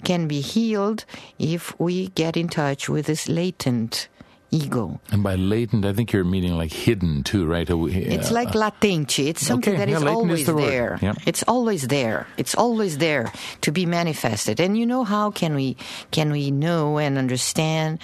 can 0.04 0.28
be 0.28 0.40
healed 0.40 1.04
if 1.38 1.78
we 1.80 2.08
get 2.10 2.38
in 2.38 2.48
touch 2.48 2.88
with 2.88 3.08
this 3.08 3.28
latent 3.28 4.08
ego. 4.52 5.00
And 5.12 5.24
by 5.24 5.36
latent, 5.36 5.86
I 5.86 5.92
think 5.92 6.14
you're 6.14 6.24
meaning 6.24 6.56
like 6.56 6.72
hidden 6.72 7.24
too, 7.24 7.46
right? 7.46 7.70
Uh, 7.70 7.86
it's 7.86 8.32
like 8.32 8.50
latente. 8.50 9.28
It's 9.28 9.46
something 9.46 9.74
okay. 9.74 9.86
that 9.86 9.90
yeah, 9.90 9.98
is 9.98 10.04
always 10.04 10.40
is 10.42 10.46
the 10.46 10.54
there. 10.54 11.00
Yeah. 11.02 11.14
It's 11.26 11.44
always 11.44 11.88
there. 11.88 12.28
It's 12.38 12.56
always 12.56 12.98
there 12.98 13.34
to 13.62 13.72
be 13.72 13.86
manifested. 13.86 14.60
And 14.60 14.78
you 14.78 14.86
know 14.86 15.04
how 15.04 15.32
can 15.32 15.56
we 15.56 15.76
can 16.12 16.32
we 16.32 16.52
know 16.52 16.98
and 16.98 17.18
understand 17.18 18.00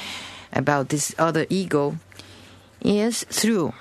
about 0.51 0.89
this 0.89 1.15
other 1.17 1.45
ego 1.49 1.95
is 2.81 3.23
through 3.29 3.73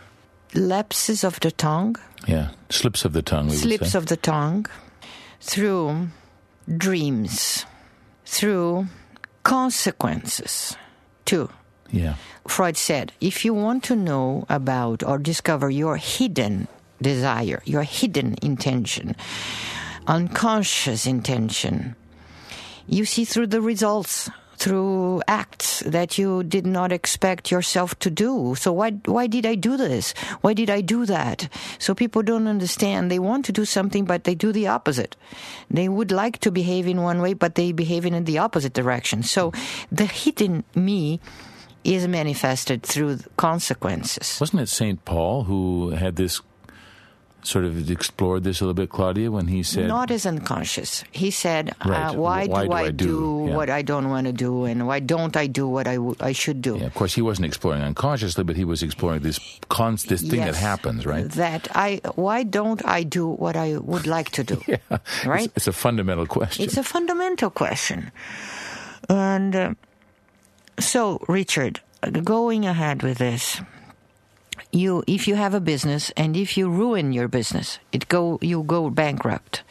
lapses 0.54 1.24
of 1.24 1.40
the 1.40 1.50
tongue. 1.50 1.96
Yeah, 2.26 2.50
slips 2.68 3.04
of 3.04 3.12
the 3.12 3.22
tongue. 3.22 3.50
slips 3.50 3.94
of 3.94 4.06
the 4.06 4.16
tongue 4.16 4.66
through 5.40 6.08
dreams, 6.76 7.64
through 8.24 8.86
consequences 9.42 10.76
too 11.24 11.48
yeah. 11.92 12.14
Freud 12.46 12.76
said 12.76 13.12
if 13.20 13.44
you 13.44 13.54
want 13.54 13.84
to 13.84 13.96
know 13.96 14.44
about 14.48 15.02
or 15.02 15.18
discover 15.18 15.70
your 15.70 15.96
hidden 15.96 16.68
desire, 17.02 17.62
your 17.64 17.82
hidden 17.82 18.36
intention, 18.42 19.16
unconscious 20.06 21.06
intention, 21.06 21.96
you 22.86 23.04
see 23.04 23.24
through 23.24 23.48
the 23.48 23.62
results 23.62 24.30
through 24.60 25.22
acts 25.26 25.80
that 25.86 26.18
you 26.18 26.44
did 26.44 26.66
not 26.66 26.92
expect 26.92 27.50
yourself 27.50 27.98
to 27.98 28.10
do. 28.10 28.54
So 28.58 28.72
why 28.72 28.90
why 29.06 29.26
did 29.26 29.46
I 29.46 29.54
do 29.54 29.78
this? 29.78 30.12
Why 30.42 30.52
did 30.52 30.68
I 30.68 30.82
do 30.82 31.06
that? 31.06 31.48
So 31.78 31.94
people 31.94 32.22
don't 32.22 32.46
understand. 32.46 33.10
They 33.10 33.18
want 33.18 33.46
to 33.46 33.52
do 33.52 33.64
something, 33.64 34.04
but 34.04 34.24
they 34.24 34.34
do 34.34 34.52
the 34.52 34.68
opposite. 34.68 35.16
They 35.70 35.88
would 35.88 36.12
like 36.12 36.38
to 36.44 36.50
behave 36.52 36.86
in 36.86 37.00
one 37.00 37.22
way, 37.22 37.32
but 37.32 37.54
they 37.54 37.72
behave 37.72 38.04
in 38.04 38.24
the 38.24 38.36
opposite 38.36 38.74
direction. 38.74 39.22
So 39.22 39.52
the 39.90 40.04
hidden 40.04 40.64
me 40.74 41.20
is 41.82 42.06
manifested 42.06 42.82
through 42.82 43.20
consequences. 43.38 44.36
Wasn't 44.38 44.60
it 44.60 44.68
St. 44.68 45.02
Paul 45.06 45.44
who 45.44 45.96
had 45.96 46.16
this 46.16 46.42
sort 47.42 47.64
of 47.64 47.90
explored 47.90 48.44
this 48.44 48.60
a 48.60 48.64
little 48.64 48.74
bit, 48.74 48.90
Claudia, 48.90 49.30
when 49.30 49.48
he 49.48 49.62
said. 49.62 49.88
Not 49.88 50.10
as 50.10 50.26
unconscious. 50.26 51.04
He 51.10 51.30
said, 51.30 51.74
uh, 51.84 51.90
right. 51.90 52.06
uh, 52.08 52.12
why, 52.14 52.46
why, 52.46 52.66
do, 52.66 52.72
I 52.72 52.90
do, 52.90 53.06
do 53.06 53.46
yeah. 53.48 53.56
what 53.56 53.70
I 53.70 53.82
don't 53.82 54.08
want 54.08 54.26
to 54.26 54.32
do, 54.32 54.64
and 54.64 54.86
why 54.86 55.00
don't 55.00 55.36
I 55.36 55.46
do 55.46 55.66
what 55.66 55.86
I, 55.86 55.94
w- 55.94 56.16
I 56.20 56.32
should 56.32 56.62
do? 56.62 56.76
Yeah, 56.76 56.86
of 56.86 56.94
course, 56.94 57.14
he 57.14 57.22
wasn't 57.22 57.46
exploring 57.46 57.82
unconsciously, 57.82 58.44
but 58.44 58.56
he 58.56 58.64
was 58.64 58.82
exploring 58.82 59.22
this, 59.22 59.38
const- 59.68 60.08
this 60.08 60.22
thing 60.22 60.40
yes, 60.40 60.54
that 60.54 60.60
happens, 60.60 61.06
right? 61.06 61.28
That 61.30 61.68
I, 61.74 62.00
why 62.14 62.42
don't 62.42 62.84
I 62.86 63.02
do 63.02 63.28
what 63.28 63.56
I 63.56 63.78
would 63.78 64.06
like 64.06 64.30
to 64.30 64.44
do? 64.44 64.62
yeah. 64.66 64.76
Right? 65.24 65.46
It's, 65.46 65.56
it's, 65.56 65.66
a 65.66 65.72
fundamental 65.72 66.26
question. 66.26 66.64
It's 66.64 66.76
a 66.76 66.84
fundamental 66.84 67.50
question. 67.50 68.12
And 69.08 69.56
uh, 69.56 69.74
so, 70.78 71.24
Richard, 71.28 71.80
going 72.22 72.66
ahead 72.66 73.02
with 73.02 73.18
this, 73.18 73.60
you 74.72 75.02
if 75.06 75.26
you 75.28 75.34
have 75.34 75.54
a 75.54 75.60
business 75.60 76.10
and 76.16 76.36
if 76.36 76.56
you 76.56 76.68
ruin 76.68 77.12
your 77.12 77.28
business, 77.28 77.78
it 77.92 78.08
go 78.08 78.38
you 78.42 78.62
go 78.62 78.90
bankrupt. 78.90 79.62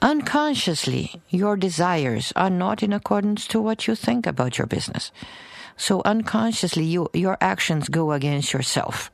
Unconsciously, 0.00 1.22
your 1.30 1.56
desires 1.56 2.32
are 2.36 2.50
not 2.50 2.82
in 2.82 2.92
accordance 2.92 3.46
to 3.46 3.60
what 3.60 3.86
you 3.86 3.94
think 3.94 4.26
about 4.26 4.58
your 4.58 4.66
business. 4.66 5.10
So 5.76 6.02
unconsciously, 6.04 6.84
you, 6.84 7.08
your 7.12 7.38
actions 7.40 7.88
go 7.88 8.12
against 8.12 8.52
yourself. 8.52 9.10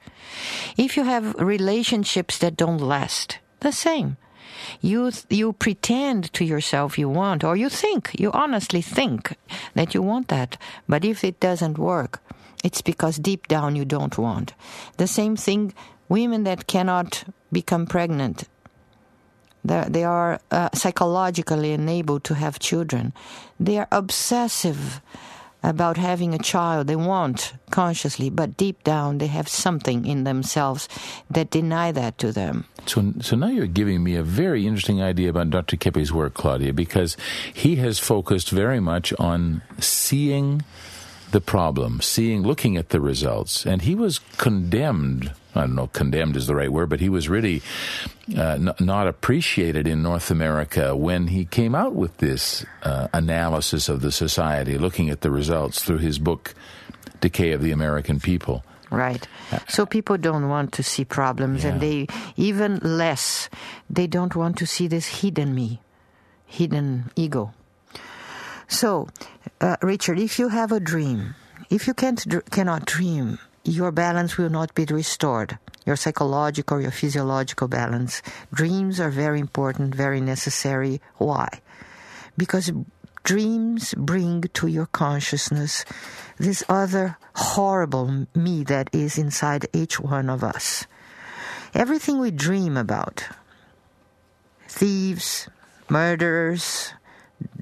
If 0.76 0.96
you 0.96 1.04
have 1.04 1.34
relationships 1.36 2.38
that 2.38 2.56
don't 2.56 2.78
last, 2.78 3.38
the 3.60 3.72
same. 3.72 4.16
You 4.80 5.10
you 5.30 5.52
pretend 5.54 6.32
to 6.34 6.44
yourself 6.44 6.98
you 6.98 7.08
want, 7.08 7.44
or 7.44 7.56
you 7.56 7.68
think 7.68 8.10
you 8.18 8.30
honestly 8.32 8.82
think 8.82 9.36
that 9.74 9.94
you 9.94 10.02
want 10.02 10.28
that, 10.28 10.58
but 10.88 11.04
if 11.04 11.24
it 11.24 11.40
doesn't 11.40 11.78
work, 11.78 12.20
it's 12.62 12.82
because 12.82 13.16
deep 13.16 13.48
down 13.48 13.76
you 13.76 13.84
don't 13.84 14.16
want. 14.18 14.54
The 14.96 15.06
same 15.06 15.36
thing, 15.36 15.72
women 16.08 16.44
that 16.44 16.66
cannot 16.66 17.24
become 17.52 17.86
pregnant, 17.86 18.48
they 19.64 20.04
are 20.04 20.40
uh, 20.50 20.70
psychologically 20.74 21.72
unable 21.72 22.20
to 22.20 22.34
have 22.34 22.58
children. 22.58 23.12
They 23.58 23.78
are 23.78 23.88
obsessive 23.92 25.00
about 25.62 25.96
having 25.98 26.32
a 26.32 26.38
child. 26.38 26.86
They 26.86 26.96
want 26.96 27.52
consciously, 27.70 28.30
but 28.30 28.56
deep 28.56 28.82
down 28.84 29.18
they 29.18 29.26
have 29.26 29.48
something 29.48 30.06
in 30.06 30.24
themselves 30.24 30.88
that 31.30 31.50
deny 31.50 31.92
that 31.92 32.16
to 32.18 32.32
them. 32.32 32.64
So, 32.86 33.12
so 33.20 33.36
now 33.36 33.48
you're 33.48 33.66
giving 33.66 34.02
me 34.02 34.16
a 34.16 34.22
very 34.22 34.66
interesting 34.66 35.02
idea 35.02 35.28
about 35.28 35.50
Dr. 35.50 35.76
Keppe's 35.76 36.12
work, 36.12 36.34
Claudia, 36.34 36.72
because 36.72 37.16
he 37.52 37.76
has 37.76 37.98
focused 37.98 38.50
very 38.50 38.80
much 38.80 39.12
on 39.18 39.62
seeing 39.78 40.62
the 41.30 41.40
problem, 41.40 42.00
seeing, 42.00 42.42
looking 42.42 42.76
at 42.76 42.88
the 42.90 43.00
results, 43.00 43.64
and 43.66 43.82
he 43.82 43.94
was 43.94 44.18
condemned. 44.36 45.32
I 45.54 45.62
don't 45.62 45.74
know, 45.74 45.88
condemned 45.88 46.36
is 46.36 46.46
the 46.46 46.54
right 46.54 46.70
word, 46.72 46.88
but 46.90 47.00
he 47.00 47.08
was 47.08 47.28
really 47.28 47.60
uh, 48.36 48.54
n- 48.58 48.74
not 48.78 49.06
appreciated 49.08 49.86
in 49.88 50.02
North 50.02 50.30
America 50.30 50.94
when 50.94 51.28
he 51.28 51.44
came 51.44 51.74
out 51.74 51.94
with 51.94 52.16
this 52.18 52.64
uh, 52.84 53.08
analysis 53.12 53.88
of 53.88 54.00
the 54.00 54.12
society, 54.12 54.78
looking 54.78 55.10
at 55.10 55.22
the 55.22 55.30
results 55.30 55.82
through 55.82 55.98
his 55.98 56.18
book, 56.18 56.54
Decay 57.20 57.50
of 57.52 57.62
the 57.62 57.72
American 57.72 58.20
People. 58.20 58.62
Right. 58.90 59.26
So 59.68 59.86
people 59.86 60.18
don't 60.18 60.48
want 60.48 60.72
to 60.74 60.82
see 60.82 61.04
problems, 61.04 61.62
Yeah. 61.62 61.70
and 61.70 61.80
they 61.80 62.06
even 62.36 62.78
less, 62.82 63.48
they 63.88 64.06
don't 64.06 64.34
want 64.34 64.56
to 64.58 64.66
see 64.66 64.86
this 64.88 65.06
hidden 65.22 65.54
me, 65.54 65.80
hidden 66.46 67.10
ego. 67.16 67.52
So, 68.70 69.08
uh, 69.60 69.76
Richard, 69.82 70.20
if 70.20 70.38
you 70.38 70.48
have 70.48 70.70
a 70.70 70.78
dream, 70.78 71.34
if 71.70 71.88
you 71.88 71.92
can't 71.92 72.24
cannot 72.50 72.86
dream, 72.86 73.40
your 73.64 73.90
balance 73.90 74.38
will 74.38 74.48
not 74.48 74.74
be 74.74 74.84
restored. 74.84 75.58
Your 75.84 75.96
psychological, 75.96 76.80
your 76.80 76.92
physiological 76.92 77.66
balance. 77.66 78.22
Dreams 78.54 79.00
are 79.00 79.10
very 79.10 79.40
important, 79.40 79.94
very 79.94 80.20
necessary. 80.20 81.00
Why? 81.18 81.48
Because 82.38 82.70
dreams 83.24 83.92
bring 83.98 84.42
to 84.54 84.68
your 84.68 84.86
consciousness 84.86 85.84
this 86.38 86.62
other 86.68 87.18
horrible 87.34 88.26
me 88.36 88.62
that 88.64 88.88
is 88.92 89.18
inside 89.18 89.66
each 89.72 89.98
one 89.98 90.30
of 90.30 90.44
us. 90.44 90.86
Everything 91.74 92.20
we 92.20 92.30
dream 92.30 92.76
about 92.76 93.24
thieves, 94.68 95.48
murderers, 95.88 96.94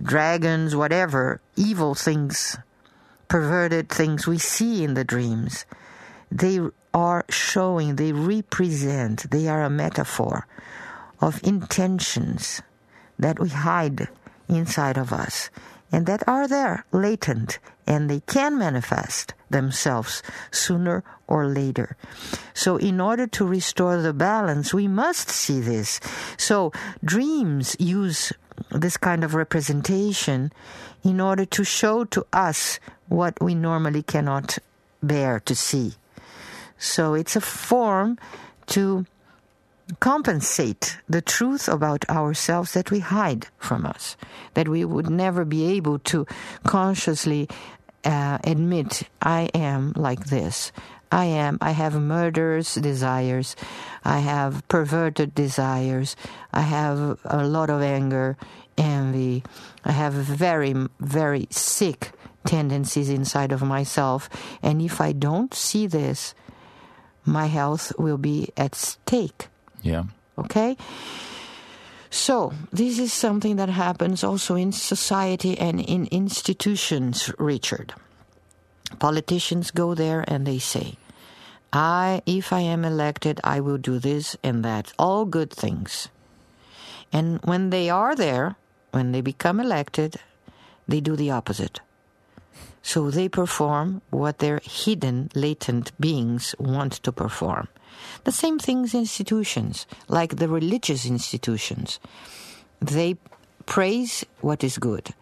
dragons, 0.02 0.74
whatever, 0.74 1.40
evil 1.56 1.94
things, 1.94 2.56
perverted 3.28 3.88
things 3.88 4.26
we 4.26 4.38
see 4.38 4.84
in 4.84 4.94
the 4.94 5.04
dreams, 5.04 5.64
they 6.30 6.60
are 6.94 7.24
showing, 7.28 7.96
they 7.96 8.12
represent, 8.12 9.30
they 9.30 9.48
are 9.48 9.62
a 9.62 9.70
metaphor 9.70 10.46
of 11.20 11.42
intentions 11.42 12.62
that 13.18 13.38
we 13.38 13.48
hide 13.48 14.08
inside 14.48 14.96
of 14.96 15.12
us 15.12 15.50
and 15.90 16.06
that 16.06 16.26
are 16.28 16.46
there, 16.46 16.84
latent, 16.92 17.58
and 17.86 18.10
they 18.10 18.20
can 18.20 18.58
manifest 18.58 19.32
themselves 19.48 20.22
sooner 20.50 21.02
or 21.26 21.46
later. 21.46 21.96
So, 22.52 22.76
in 22.76 23.00
order 23.00 23.26
to 23.28 23.46
restore 23.46 24.00
the 24.02 24.12
balance, 24.12 24.74
we 24.74 24.86
must 24.86 25.30
see 25.30 25.60
this. 25.60 26.00
So, 26.36 26.72
dreams 27.02 27.76
use 27.78 28.32
this 28.70 28.96
kind 28.96 29.24
of 29.24 29.34
representation 29.34 30.52
in 31.04 31.20
order 31.20 31.44
to 31.44 31.64
show 31.64 32.04
to 32.04 32.26
us 32.32 32.80
what 33.08 33.40
we 33.40 33.54
normally 33.54 34.02
cannot 34.02 34.58
bear 35.02 35.40
to 35.40 35.54
see. 35.54 35.94
So, 36.78 37.14
it's 37.14 37.36
a 37.36 37.40
form 37.40 38.18
to 38.66 39.06
compensate 40.00 40.98
the 41.08 41.22
truth 41.22 41.68
about 41.68 42.08
ourselves 42.10 42.72
that 42.74 42.90
we 42.90 43.00
hide 43.00 43.46
from 43.58 43.86
us, 43.86 44.16
that 44.54 44.68
we 44.68 44.84
would 44.84 45.08
never 45.08 45.44
be 45.44 45.64
able 45.76 45.98
to 46.00 46.26
consciously 46.64 47.48
uh, 48.04 48.38
admit, 48.44 49.02
I 49.22 49.50
am 49.54 49.92
like 49.96 50.26
this. 50.26 50.72
I 51.10 51.24
am, 51.26 51.58
I 51.60 51.72
have 51.72 51.94
murderous 52.00 52.74
desires. 52.74 53.56
I 54.04 54.18
have 54.20 54.66
perverted 54.68 55.34
desires. 55.34 56.16
I 56.52 56.62
have 56.62 57.18
a 57.24 57.46
lot 57.46 57.70
of 57.70 57.82
anger, 57.82 58.36
envy. 58.76 59.42
I 59.84 59.92
have 59.92 60.12
very, 60.12 60.74
very 61.00 61.48
sick 61.50 62.12
tendencies 62.44 63.08
inside 63.08 63.52
of 63.52 63.62
myself. 63.62 64.28
And 64.62 64.80
if 64.80 65.00
I 65.00 65.12
don't 65.12 65.52
see 65.54 65.86
this, 65.86 66.34
my 67.24 67.46
health 67.46 67.92
will 67.98 68.18
be 68.18 68.48
at 68.56 68.74
stake. 68.74 69.48
Yeah. 69.82 70.04
Okay? 70.36 70.76
So, 72.10 72.54
this 72.72 72.98
is 72.98 73.12
something 73.12 73.56
that 73.56 73.68
happens 73.68 74.24
also 74.24 74.54
in 74.54 74.72
society 74.72 75.58
and 75.58 75.78
in 75.78 76.06
institutions, 76.06 77.30
Richard. 77.38 77.92
Politicians 78.98 79.70
go 79.70 79.94
there 79.94 80.24
and 80.26 80.46
they 80.46 80.58
say, 80.58 80.96
I, 81.72 82.22
if 82.24 82.52
I 82.52 82.60
am 82.60 82.84
elected, 82.84 83.40
I 83.44 83.60
will 83.60 83.78
do 83.78 83.98
this 83.98 84.36
and 84.42 84.64
that. 84.64 84.92
All 84.98 85.24
good 85.24 85.50
things. 85.50 86.08
And 87.12 87.40
when 87.44 87.70
they 87.70 87.90
are 87.90 88.16
there, 88.16 88.56
when 88.90 89.12
they 89.12 89.20
become 89.20 89.60
elected, 89.60 90.16
they 90.86 91.00
do 91.00 91.16
the 91.16 91.30
opposite. 91.30 91.80
So 92.82 93.10
they 93.10 93.28
perform 93.28 94.00
what 94.10 94.38
their 94.38 94.60
hidden, 94.64 95.30
latent 95.34 95.92
beings 96.00 96.54
want 96.58 96.94
to 97.04 97.12
perform. 97.12 97.68
The 98.24 98.32
same 98.32 98.58
things 98.58 98.94
institutions, 98.94 99.86
like 100.08 100.36
the 100.36 100.48
religious 100.48 101.04
institutions. 101.04 102.00
They 102.80 103.16
praise 103.66 104.24
what 104.40 104.64
is 104.64 104.78
good. 104.78 105.12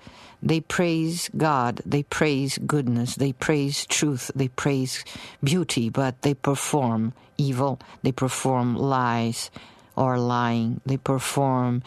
They 0.43 0.61
praise 0.61 1.31
God. 1.37 1.81
They 1.85 2.03
praise 2.03 2.59
goodness. 2.59 3.17
They 3.17 3.33
praise 3.33 3.87
truth. 3.87 4.31
They 4.35 4.49
praise 4.49 5.05
beauty, 5.43 5.89
but 5.89 6.23
they 6.23 6.35
perform 6.35 7.13
evil. 7.39 7.81
They 8.03 8.13
perform 8.13 8.77
lies 8.77 9.51
or 9.97 10.19
lying. 10.19 10.81
They 10.85 10.99
perform 10.99 11.83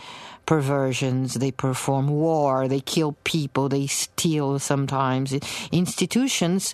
perversions. 0.46 1.36
They 1.36 1.52
perform 1.52 2.08
war. 2.08 2.68
They 2.68 2.82
kill 2.82 3.14
people. 3.24 3.70
They 3.70 3.88
steal 3.88 4.60
sometimes. 4.60 5.34
Institutions 5.72 6.74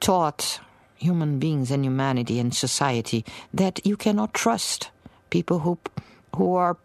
taught 0.00 0.60
human 0.96 1.38
beings 1.38 1.70
and 1.70 1.84
humanity 1.84 2.38
and 2.38 2.54
society 2.54 3.24
that 3.52 3.84
you 3.84 3.96
cannot 3.96 4.34
trust 4.34 4.90
people 5.30 5.60
who 5.60 5.78
who 6.36 6.54
are 6.54 6.76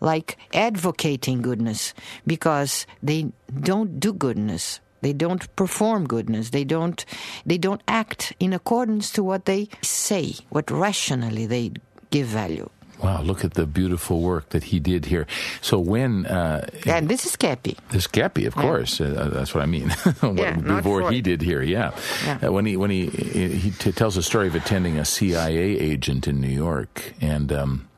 like 0.00 0.36
advocating 0.52 1.42
goodness 1.42 1.94
because 2.26 2.86
they 3.02 3.30
don't 3.60 3.98
do 3.98 4.12
goodness 4.12 4.80
they 5.02 5.12
don't 5.12 5.54
perform 5.56 6.06
goodness 6.06 6.50
they 6.50 6.64
don't 6.64 7.04
they 7.44 7.58
don't 7.58 7.82
act 7.88 8.32
in 8.40 8.52
accordance 8.52 9.10
to 9.10 9.22
what 9.22 9.44
they 9.44 9.68
say 9.82 10.34
what 10.50 10.70
rationally 10.70 11.46
they 11.46 11.70
give 12.10 12.26
value 12.26 12.68
Wow, 13.02 13.20
look 13.20 13.44
at 13.44 13.54
the 13.54 13.66
beautiful 13.66 14.22
work 14.22 14.50
that 14.50 14.64
he 14.64 14.80
did 14.80 15.04
here. 15.04 15.26
So 15.60 15.78
when 15.78 16.24
uh, 16.24 16.66
and 16.86 17.08
this 17.08 17.26
is 17.26 17.36
Keppe. 17.36 17.76
This 17.90 18.06
Keppe, 18.06 18.46
of 18.46 18.54
course, 18.54 19.00
uh, 19.00 19.30
that's 19.32 19.54
what 19.54 19.62
I 19.62 19.66
mean. 19.66 19.90
what, 20.20 20.38
Yeah, 20.38 20.56
before 20.56 21.10
he 21.10 21.20
did 21.20 21.42
here, 21.42 21.60
yeah. 21.62 21.92
Yeah. 22.24 22.38
Uh, 22.46 22.52
when 22.52 22.64
he 22.64 22.76
when 22.76 22.90
he 22.90 23.06
he 23.08 23.70
t- 23.70 23.92
tells 23.92 24.16
a 24.16 24.22
story 24.22 24.48
of 24.48 24.54
attending 24.54 24.98
a 24.98 25.04
CIA 25.04 25.76
agent 25.76 26.26
in 26.26 26.40
New 26.40 26.48
York, 26.48 27.12
and 27.20 27.52
um, 27.52 27.88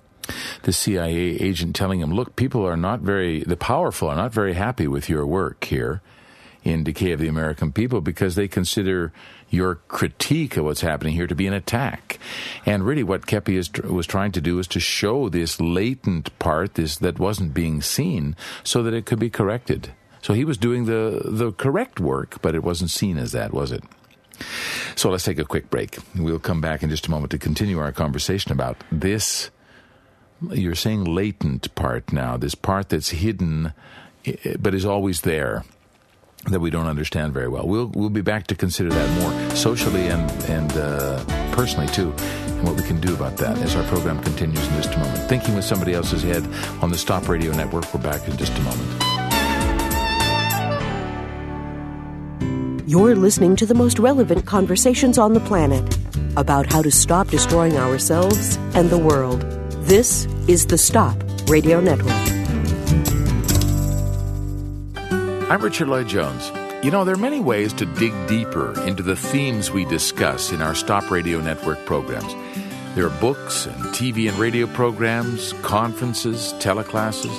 the 0.68 0.72
CIA 0.74 1.16
agent 1.40 1.74
telling 1.74 2.00
him, 2.00 2.12
"Look, 2.12 2.36
people 2.36 2.62
are 2.68 2.76
not 2.76 3.00
very 3.00 3.40
the 3.40 3.56
powerful 3.56 4.10
are 4.10 4.14
not 4.14 4.34
very 4.34 4.52
happy 4.52 4.86
with 4.86 5.08
your 5.08 5.24
work 5.24 5.64
here." 5.64 6.02
In 6.62 6.84
Decay 6.84 7.12
of 7.12 7.20
the 7.20 7.28
American 7.28 7.72
People, 7.72 8.02
because 8.02 8.34
they 8.34 8.48
consider 8.48 9.10
your 9.48 9.76
critique 9.88 10.58
of 10.58 10.66
what's 10.66 10.82
happening 10.82 11.14
here 11.14 11.26
to 11.26 11.34
be 11.34 11.46
an 11.46 11.54
attack, 11.54 12.18
and 12.66 12.84
really, 12.84 13.02
what 13.02 13.26
Keppe 13.26 13.56
is, 13.56 13.70
was 13.82 14.06
trying 14.06 14.32
to 14.32 14.42
do 14.42 14.58
is 14.58 14.66
to 14.66 14.78
show 14.78 15.30
this 15.30 15.58
latent 15.58 16.38
part, 16.38 16.74
this 16.74 16.98
that 16.98 17.18
wasn't 17.18 17.54
being 17.54 17.80
seen, 17.80 18.36
so 18.62 18.82
that 18.82 18.92
it 18.92 19.06
could 19.06 19.18
be 19.18 19.30
corrected. 19.30 19.92
So 20.20 20.34
he 20.34 20.44
was 20.44 20.58
doing 20.58 20.84
the 20.84 21.22
the 21.24 21.52
correct 21.52 21.98
work, 21.98 22.42
but 22.42 22.54
it 22.54 22.62
wasn't 22.62 22.90
seen 22.90 23.16
as 23.16 23.32
that, 23.32 23.54
was 23.54 23.72
it? 23.72 23.84
So 24.96 25.08
let's 25.08 25.24
take 25.24 25.38
a 25.38 25.46
quick 25.46 25.70
break. 25.70 25.96
We'll 26.14 26.38
come 26.38 26.60
back 26.60 26.82
in 26.82 26.90
just 26.90 27.06
a 27.06 27.10
moment 27.10 27.30
to 27.30 27.38
continue 27.38 27.78
our 27.78 27.92
conversation 27.92 28.52
about 28.52 28.84
this. 28.92 29.48
You're 30.40 30.74
saying 30.74 31.04
latent 31.04 31.74
part 31.74 32.12
now, 32.12 32.36
this 32.36 32.54
part 32.54 32.90
that's 32.90 33.10
hidden, 33.10 33.72
but 34.58 34.74
is 34.74 34.84
always 34.84 35.22
there 35.22 35.64
that 36.44 36.60
we 36.60 36.70
don't 36.70 36.86
understand 36.86 37.34
very 37.34 37.48
well. 37.48 37.66
We'll 37.66 37.86
we'll 37.86 38.08
be 38.08 38.20
back 38.20 38.46
to 38.48 38.54
consider 38.54 38.90
that 38.90 39.20
more 39.20 39.56
socially 39.56 40.06
and 40.06 40.30
and 40.44 40.72
uh, 40.76 41.24
personally 41.52 41.88
too, 41.88 42.12
and 42.18 42.64
what 42.64 42.76
we 42.76 42.82
can 42.82 43.00
do 43.00 43.12
about 43.14 43.36
that 43.38 43.58
as 43.58 43.74
our 43.74 43.82
program 43.84 44.22
continues 44.22 44.64
in 44.68 44.74
just 44.74 44.94
a 44.94 44.98
moment. 44.98 45.18
Thinking 45.28 45.56
with 45.56 45.64
somebody 45.64 45.92
else's 45.94 46.22
head 46.22 46.46
on 46.82 46.90
the 46.90 46.98
Stop 46.98 47.28
Radio 47.28 47.52
Network. 47.52 47.92
We're 47.92 48.00
back 48.00 48.28
in 48.28 48.36
just 48.36 48.56
a 48.56 48.60
moment. 48.60 49.18
You're 52.88 53.16
listening 53.16 53.56
to 53.56 53.66
the 53.66 53.74
most 53.74 53.98
relevant 53.98 54.46
conversations 54.46 55.18
on 55.18 55.34
the 55.34 55.40
planet 55.40 55.98
about 56.36 56.72
how 56.72 56.80
to 56.80 56.90
stop 56.90 57.28
destroying 57.28 57.76
ourselves 57.76 58.56
and 58.74 58.88
the 58.88 58.98
world. 58.98 59.57
This 59.88 60.26
is 60.46 60.66
the 60.66 60.76
Stop 60.76 61.16
Radio 61.48 61.80
Network. 61.80 62.12
I'm 65.50 65.62
Richard 65.62 65.88
Lloyd 65.88 66.08
Jones. 66.08 66.52
You 66.84 66.90
know, 66.90 67.06
there 67.06 67.14
are 67.14 67.18
many 67.18 67.40
ways 67.40 67.72
to 67.72 67.86
dig 67.86 68.12
deeper 68.26 68.78
into 68.82 69.02
the 69.02 69.16
themes 69.16 69.70
we 69.70 69.86
discuss 69.86 70.52
in 70.52 70.60
our 70.60 70.74
Stop 70.74 71.10
Radio 71.10 71.40
Network 71.40 71.86
programs. 71.86 72.34
There 72.94 73.06
are 73.06 73.18
books 73.18 73.64
and 73.64 73.76
TV 73.94 74.28
and 74.28 74.38
radio 74.38 74.66
programs, 74.66 75.54
conferences, 75.62 76.52
teleclasses. 76.58 77.34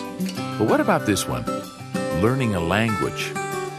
But 0.57 0.67
what 0.67 0.81
about 0.81 1.05
this 1.05 1.27
one? 1.27 1.45
Learning 2.23 2.55
a 2.55 2.59
language. 2.59 3.31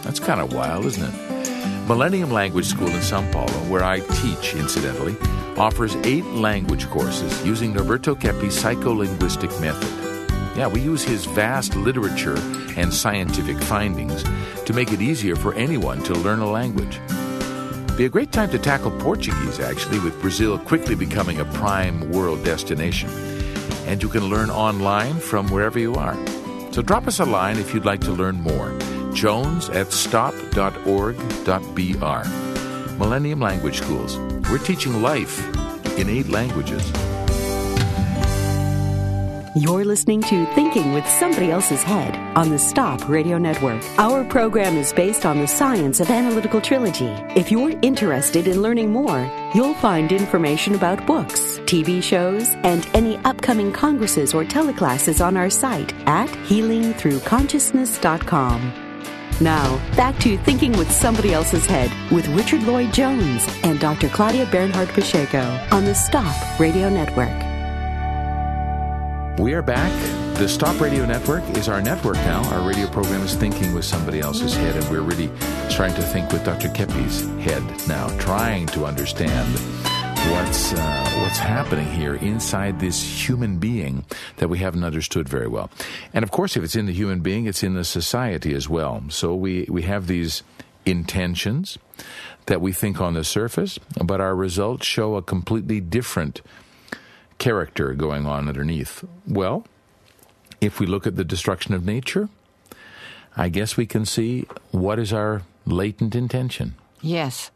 That's 0.04 0.20
kind 0.20 0.40
of 0.40 0.52
wild, 0.52 0.84
isn't 0.84 1.12
it? 1.12 1.88
Millennium 1.88 2.30
Language 2.30 2.66
School 2.66 2.86
in 2.86 3.02
Sao 3.02 3.28
Paulo, 3.32 3.50
where 3.68 3.82
I 3.82 3.98
teach, 3.98 4.54
incidentally, 4.54 5.16
offers 5.60 5.94
eight 6.04 6.24
language 6.24 6.88
courses 6.88 7.44
using 7.44 7.74
Norberto 7.74 8.18
Keppe's 8.18 8.60
psycholinguistic 8.60 9.60
method. 9.60 9.90
Yeah, 10.56 10.68
we 10.68 10.80
use 10.80 11.04
his 11.04 11.26
vast 11.26 11.76
literature 11.76 12.38
and 12.78 12.92
scientific 12.92 13.58
findings 13.58 14.24
to 14.64 14.72
make 14.72 14.90
it 14.90 15.02
easier 15.02 15.36
for 15.36 15.52
anyone 15.52 16.02
to 16.04 16.14
learn 16.14 16.38
a 16.40 16.50
language. 16.50 16.98
Be 17.98 18.06
a 18.06 18.08
great 18.08 18.32
time 18.32 18.48
to 18.52 18.58
tackle 18.58 18.90
Portuguese, 19.02 19.60
actually, 19.60 19.98
with 19.98 20.18
Brazil 20.22 20.58
quickly 20.58 20.94
becoming 20.94 21.40
a 21.40 21.44
prime 21.44 22.10
world 22.10 22.42
destination. 22.42 23.10
And 23.86 24.02
you 24.02 24.08
can 24.08 24.30
learn 24.30 24.48
online 24.48 25.18
from 25.20 25.46
wherever 25.50 25.78
you 25.78 25.94
are. 25.94 26.16
So 26.72 26.80
drop 26.80 27.06
us 27.06 27.20
a 27.20 27.26
line 27.26 27.58
if 27.58 27.74
you'd 27.74 27.84
like 27.84 28.00
to 28.02 28.12
learn 28.12 28.40
more. 28.40 28.72
Jones 29.12 29.68
at 29.68 29.92
stop.org.br. 29.92 31.18
Millennium 32.98 33.40
Language 33.40 33.76
Schools. 33.76 34.39
We're 34.50 34.58
teaching 34.58 35.00
life 35.00 35.38
in 35.96 36.08
eight 36.08 36.28
languages. 36.28 36.90
You're 39.54 39.84
listening 39.84 40.22
to 40.22 40.44
Thinking 40.54 40.92
with 40.92 41.06
Somebody 41.08 41.52
Else's 41.52 41.84
Head 41.84 42.16
on 42.36 42.50
the 42.50 42.58
Stop 42.58 43.08
Radio 43.08 43.38
Network. 43.38 43.80
Our 43.98 44.24
program 44.24 44.76
is 44.76 44.92
based 44.92 45.24
on 45.24 45.38
the 45.38 45.46
science 45.46 46.00
of 46.00 46.10
analytical 46.10 46.60
trilogy. 46.60 47.14
If 47.36 47.52
you're 47.52 47.78
interested 47.82 48.48
in 48.48 48.60
learning 48.60 48.92
more, 48.92 49.30
you'll 49.54 49.74
find 49.74 50.10
information 50.10 50.74
about 50.74 51.06
books, 51.06 51.60
TV 51.60 52.02
shows, 52.02 52.48
and 52.64 52.88
any 52.92 53.18
upcoming 53.18 53.70
congresses 53.72 54.34
or 54.34 54.44
teleclasses 54.44 55.24
on 55.24 55.36
our 55.36 55.50
site 55.50 55.94
at 56.08 56.28
healingthroughconsciousness.com. 56.28 58.89
Now, 59.40 59.78
back 59.96 60.18
to 60.18 60.36
Thinking 60.36 60.72
with 60.72 60.92
Somebody 60.92 61.32
Else's 61.32 61.64
Head 61.64 61.90
with 62.12 62.28
Richard 62.28 62.62
Lloyd 62.64 62.92
Jones 62.92 63.46
and 63.62 63.80
Dr. 63.80 64.10
Claudia 64.10 64.44
Bernhardt 64.44 64.90
Pacheco 64.90 65.58
on 65.72 65.86
the 65.86 65.94
Stop 65.94 66.60
Radio 66.60 66.90
Network. 66.90 67.30
We 69.38 69.54
are 69.54 69.62
back. 69.62 69.90
The 70.36 70.46
Stop 70.46 70.78
Radio 70.78 71.06
Network 71.06 71.42
is 71.56 71.70
our 71.70 71.80
network 71.80 72.16
now. 72.16 72.44
Our 72.50 72.68
radio 72.68 72.86
program 72.86 73.22
is 73.22 73.34
Thinking 73.34 73.72
with 73.72 73.86
Somebody 73.86 74.20
Else's 74.20 74.54
Head, 74.54 74.76
and 74.76 74.86
we're 74.90 75.00
really 75.00 75.30
trying 75.70 75.94
to 75.94 76.02
think 76.02 76.30
with 76.32 76.44
Dr. 76.44 76.68
Keppe's 76.68 77.22
head 77.42 77.62
now, 77.88 78.08
trying 78.18 78.66
to 78.68 78.84
understand 78.84 79.48
what's 80.32 80.72
uh, 80.72 81.10
what's 81.20 81.38
happening 81.38 81.86
here 81.92 82.14
inside 82.14 82.80
this 82.80 83.28
human 83.28 83.58
being 83.58 84.04
that 84.36 84.48
we 84.48 84.58
haven't 84.58 84.84
understood 84.84 85.28
very 85.28 85.48
well. 85.48 85.70
And 86.12 86.22
of 86.22 86.30
course, 86.30 86.56
if 86.56 86.64
it's 86.64 86.76
in 86.76 86.86
the 86.86 86.92
human 86.92 87.20
being, 87.20 87.46
it's 87.46 87.62
in 87.62 87.74
the 87.74 87.84
society 87.84 88.54
as 88.54 88.68
well. 88.68 89.02
So 89.08 89.34
we 89.34 89.66
we 89.68 89.82
have 89.82 90.06
these 90.06 90.42
intentions 90.84 91.78
that 92.46 92.60
we 92.60 92.72
think 92.72 93.00
on 93.00 93.14
the 93.14 93.24
surface, 93.24 93.78
but 94.02 94.20
our 94.20 94.34
results 94.34 94.86
show 94.86 95.16
a 95.16 95.22
completely 95.22 95.80
different 95.80 96.42
character 97.40 97.94
going 97.94 98.26
on 98.26 98.46
underneath? 98.46 99.04
Well, 99.26 99.66
if 100.60 100.78
we 100.78 100.86
look 100.86 101.06
at 101.08 101.16
the 101.16 101.24
destruction 101.24 101.74
of 101.74 101.84
nature, 101.84 102.28
I 103.36 103.48
guess 103.48 103.76
we 103.76 103.86
can 103.86 104.04
see 104.04 104.46
what 104.70 105.00
is 105.00 105.12
our 105.12 105.42
latent 105.66 106.14
intention. 106.14 106.76
Yes. 107.00 107.50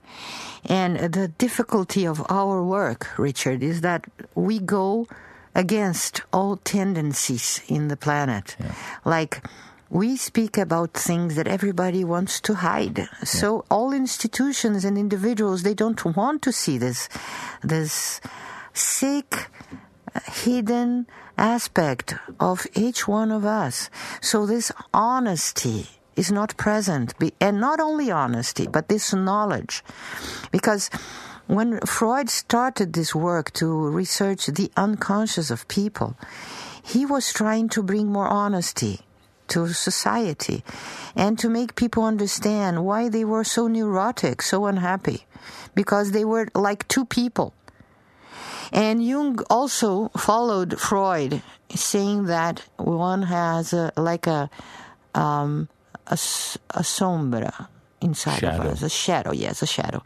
And 0.67 1.13
the 1.13 1.29
difficulty 1.29 2.07
of 2.07 2.25
our 2.31 2.63
work, 2.63 3.19
Richard, 3.19 3.63
is 3.63 3.83
that 3.83 4.07
we 4.35 4.59
go 4.59 5.07
against 5.55 6.23
all 6.33 6.57
tendencies 6.57 7.61
in 7.69 7.89
the 7.89 7.97
planet. 7.97 8.57
Yeah. 8.59 8.75
Like, 9.05 9.45
we 9.91 10.17
speak 10.17 10.59
about 10.59 10.95
things 10.95 11.37
that 11.37 11.47
everybody 11.47 12.03
wants 12.03 12.41
to 12.41 12.55
hide. 12.55 12.99
Yeah. 12.99 13.07
So 13.25 13.65
all 13.71 13.93
institutions 13.93 14.85
and 14.85 14.99
individuals, 14.99 15.63
they 15.63 15.75
don't 15.75 16.03
want 16.17 16.43
to 16.43 16.53
see 16.53 16.79
this, 16.79 17.09
this 17.63 18.21
sick, 18.73 19.51
hidden 20.27 21.07
aspect 21.37 22.15
of 22.41 22.67
each 22.75 23.07
one 23.07 23.31
of 23.31 23.45
us. 23.45 23.91
So 24.21 24.47
this 24.47 24.73
honesty 24.93 25.87
is 26.17 26.31
not 26.33 26.57
present. 26.57 27.15
And 27.41 27.61
not 27.61 27.81
only 27.81 28.11
honesty, 28.11 28.67
but 28.67 28.89
this 28.89 29.13
knowledge. 29.13 29.83
Because 30.51 30.91
when 31.47 31.81
Freud 31.81 32.31
started 32.31 32.93
this 32.93 33.15
work 33.15 33.53
to 33.55 33.67
research 33.67 34.47
the 34.47 34.71
unconscious 34.77 35.51
of 35.51 35.69
people, 35.69 36.17
he 36.83 37.05
was 37.05 37.33
trying 37.33 37.69
to 37.71 37.83
bring 37.83 38.07
more 38.13 38.29
honesty 38.29 39.01
to 39.49 39.69
society 39.69 40.65
and 41.15 41.39
to 41.39 41.49
make 41.49 41.77
people 41.77 42.05
understand 42.05 42.85
why 42.85 43.09
they 43.09 43.25
were 43.25 43.45
so 43.45 43.67
neurotic, 43.67 44.41
so 44.41 44.67
unhappy, 44.67 45.27
because 45.75 46.13
they 46.13 46.25
were 46.25 46.49
like 46.55 46.89
two 46.89 47.05
people. 47.05 47.53
And 48.73 49.05
Jung 49.05 49.39
also 49.51 50.09
followed 50.17 50.81
Freud, 50.81 51.43
saying 51.71 52.25
that 52.25 52.65
one 52.77 53.23
has 53.25 53.73
a, 53.73 53.93
like 53.97 54.27
a, 54.27 54.51
um, 55.15 55.69
a, 56.07 56.15
a 56.15 56.83
sombra 56.83 57.69
inside 58.01 58.39
shadow. 58.39 58.63
of 58.63 58.73
us, 58.73 58.83
a 58.83 58.89
shadow, 58.89 59.33
yes, 59.33 59.63
a 59.63 59.67
shadow, 59.67 60.03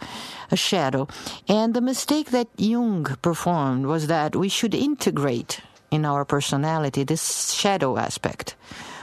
a 0.51 0.57
shadow. 0.57 1.09
And 1.49 1.75
the 1.75 1.81
mistake 1.81 2.31
that 2.31 2.49
Jung 2.57 3.05
performed 3.23 3.87
was 3.87 4.07
that 4.07 4.37
we 4.37 4.49
should 4.49 4.75
integrate 4.75 5.61
in 5.91 6.05
our 6.05 6.25
personality 6.25 7.03
this 7.05 7.53
shadow 7.53 7.97
aspect 7.97 8.55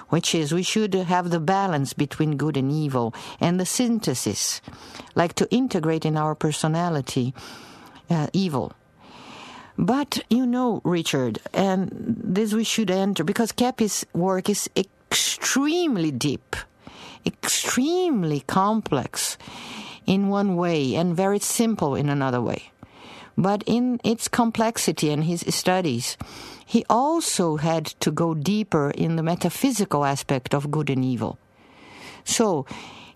which 0.09 0.35
is 0.35 0.53
we 0.53 0.61
should 0.61 0.93
have 0.93 1.31
the 1.31 1.39
balance 1.39 1.91
between 1.93 2.37
good 2.37 2.55
and 2.55 2.71
evil 2.71 3.11
and 3.41 3.59
the 3.59 3.65
synthesis, 3.65 4.61
like 5.15 5.33
to 5.33 5.51
integrate 5.51 6.05
in 6.05 6.15
our 6.15 6.35
personality 6.35 7.33
uh, 8.11 8.27
evil 8.31 8.71
but 9.77 10.19
you 10.29 10.45
know, 10.45 10.81
Richard, 10.83 11.39
and 11.53 11.89
this 11.91 12.53
we 12.53 12.63
should 12.63 12.89
enter 12.89 13.23
because 13.23 13.51
Keppe's 13.51 14.05
work 14.13 14.49
is 14.49 14.69
extremely 14.75 16.11
deep, 16.11 16.55
extremely 17.25 18.41
complex 18.41 19.37
in 20.05 20.29
one 20.29 20.55
way, 20.55 20.95
and 20.95 21.15
very 21.15 21.39
simple 21.39 21.95
in 21.95 22.09
another 22.09 22.41
way. 22.41 22.71
But 23.37 23.63
in 23.65 23.99
its 24.03 24.27
complexity 24.27 25.09
and 25.09 25.23
his 25.23 25.43
studies, 25.49 26.17
he 26.65 26.85
also 26.89 27.57
had 27.57 27.85
to 28.01 28.11
go 28.11 28.33
deeper 28.33 28.91
in 28.91 29.15
the 29.15 29.23
metaphysical 29.23 30.05
aspect 30.05 30.53
of 30.53 30.71
good 30.71 30.89
and 30.89 31.03
evil. 31.03 31.37
So, 32.23 32.65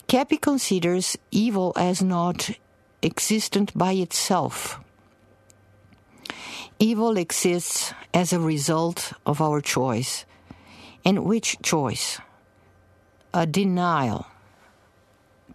Keppe 0.07 0.41
considers 0.41 1.17
evil 1.31 1.73
as 1.75 2.01
not 2.01 2.49
existent 3.01 3.77
by 3.77 3.93
itself 3.93 4.79
Evil 6.81 7.17
exists 7.17 7.93
as 8.13 8.31
a 8.31 8.39
result 8.39 9.11
of 9.25 9.41
our 9.41 9.59
choice. 9.59 10.23
And 11.03 11.25
which 11.25 11.57
choice? 11.61 12.21
A 13.33 13.45
denial. 13.45 14.27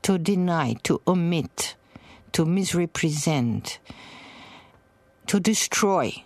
To 0.03 0.19
deny, 0.19 0.75
to 0.83 1.01
omit, 1.07 1.77
to 2.33 2.45
misrepresent, 2.45 3.79
to 5.27 5.41
destroy 5.41 6.23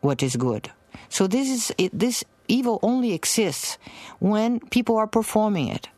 what 0.00 0.22
is 0.22 0.36
good. 0.36 0.70
So 1.08 1.26
this 1.26 1.48
is 1.48 1.90
this 1.92 2.22
evil 2.46 2.78
only 2.82 3.12
exists 3.12 3.76
when 4.20 4.60
people 4.70 4.96
are 4.96 5.08
performing 5.08 5.68
it. 5.68 5.88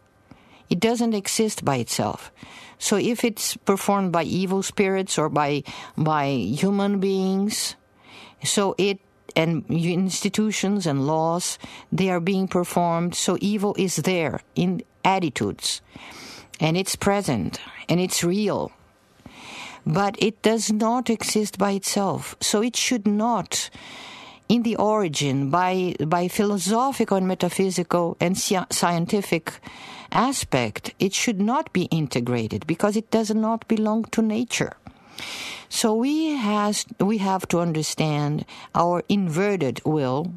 It 0.70 0.80
doesn't 0.80 1.14
exist 1.14 1.64
by 1.64 1.76
itself. 1.76 2.32
So 2.78 2.96
if 2.96 3.22
it's 3.22 3.56
performed 3.58 4.12
by 4.12 4.24
evil 4.24 4.62
spirits 4.62 5.18
or 5.18 5.28
by 5.28 5.62
by 5.98 6.30
human 6.30 7.00
beings, 7.00 7.76
so 8.42 8.74
it 8.78 8.98
and 9.36 9.64
institutions 9.68 10.86
and 10.86 11.06
laws 11.06 11.58
they 11.90 12.10
are 12.10 12.20
being 12.20 12.48
performed 12.48 13.14
so 13.14 13.36
evil 13.40 13.74
is 13.78 13.96
there 13.96 14.40
in 14.54 14.82
attitudes. 15.04 15.80
And 16.60 16.76
it's 16.76 16.96
present 16.96 17.60
and 17.88 18.00
it's 18.00 18.22
real. 18.22 18.72
But 19.86 20.16
it 20.18 20.40
does 20.42 20.72
not 20.72 21.10
exist 21.10 21.58
by 21.58 21.72
itself. 21.72 22.36
So 22.40 22.62
it 22.62 22.76
should 22.76 23.06
not 23.06 23.70
in 24.48 24.62
the 24.62 24.76
origin 24.76 25.50
by 25.50 25.94
by 26.06 26.28
philosophical 26.28 27.16
and 27.16 27.26
metaphysical 27.26 28.16
and 28.20 28.36
scientific 28.36 29.58
aspect 30.12 30.94
it 30.98 31.12
should 31.12 31.40
not 31.40 31.72
be 31.72 31.84
integrated 31.84 32.66
because 32.66 32.96
it 32.96 33.10
does 33.10 33.34
not 33.34 33.66
belong 33.68 34.04
to 34.04 34.20
nature 34.20 34.76
so 35.68 35.94
we 35.94 36.30
has 36.36 36.86
we 37.00 37.18
have 37.18 37.46
to 37.48 37.60
understand 37.60 38.44
our 38.74 39.02
inverted 39.08 39.80
will 39.84 40.32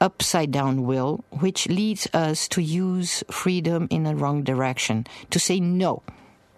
upside 0.00 0.50
down 0.50 0.84
will, 0.84 1.24
which 1.30 1.68
leads 1.68 2.06
us 2.12 2.48
to 2.48 2.60
use 2.60 3.24
freedom 3.30 3.88
in 3.90 4.04
the 4.04 4.14
wrong 4.14 4.42
direction, 4.42 5.06
to 5.30 5.38
say 5.38 5.60
no 5.60 6.02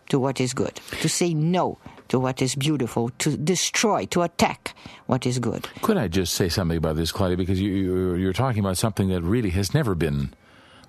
to 0.09 0.19
what 0.19 0.41
is 0.41 0.55
good, 0.55 0.81
to 1.01 1.09
say 1.09 1.35
no 1.35 1.79
to 2.09 2.19
what 2.19 2.41
is 2.41 2.55
beautiful, 2.55 3.11
to 3.19 3.37
destroy, 3.37 4.07
to 4.07 4.23
attack 4.23 4.75
what 5.07 5.27
is 5.27 5.39
good. 5.39 5.69
Could 5.83 5.99
I 5.99 6.09
just 6.09 6.35
say 6.35 6.49
something 6.49 6.79
about 6.79 6.97
this, 6.97 7.13
Claudia? 7.13 7.37
Because 7.37 7.61
you, 7.61 8.15
you're 8.15 8.33
talking 8.33 8.61
about 8.61 8.79
something 8.79 9.09
that 9.11 9.23
really 9.23 9.51
has 9.51 9.75
never 9.75 9.95
been 9.95 10.33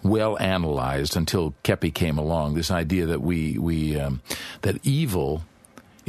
well 0.01 0.39
analyzed 0.39 1.17
until 1.17 1.55
Keppe 1.63 1.93
came 1.93 2.17
along. 2.17 2.55
This 2.55 2.71
idea 2.71 3.05
that 3.05 3.21
we 3.21 3.57
we 3.57 3.99
um, 3.99 4.21
that 4.61 4.79
evil 4.83 5.43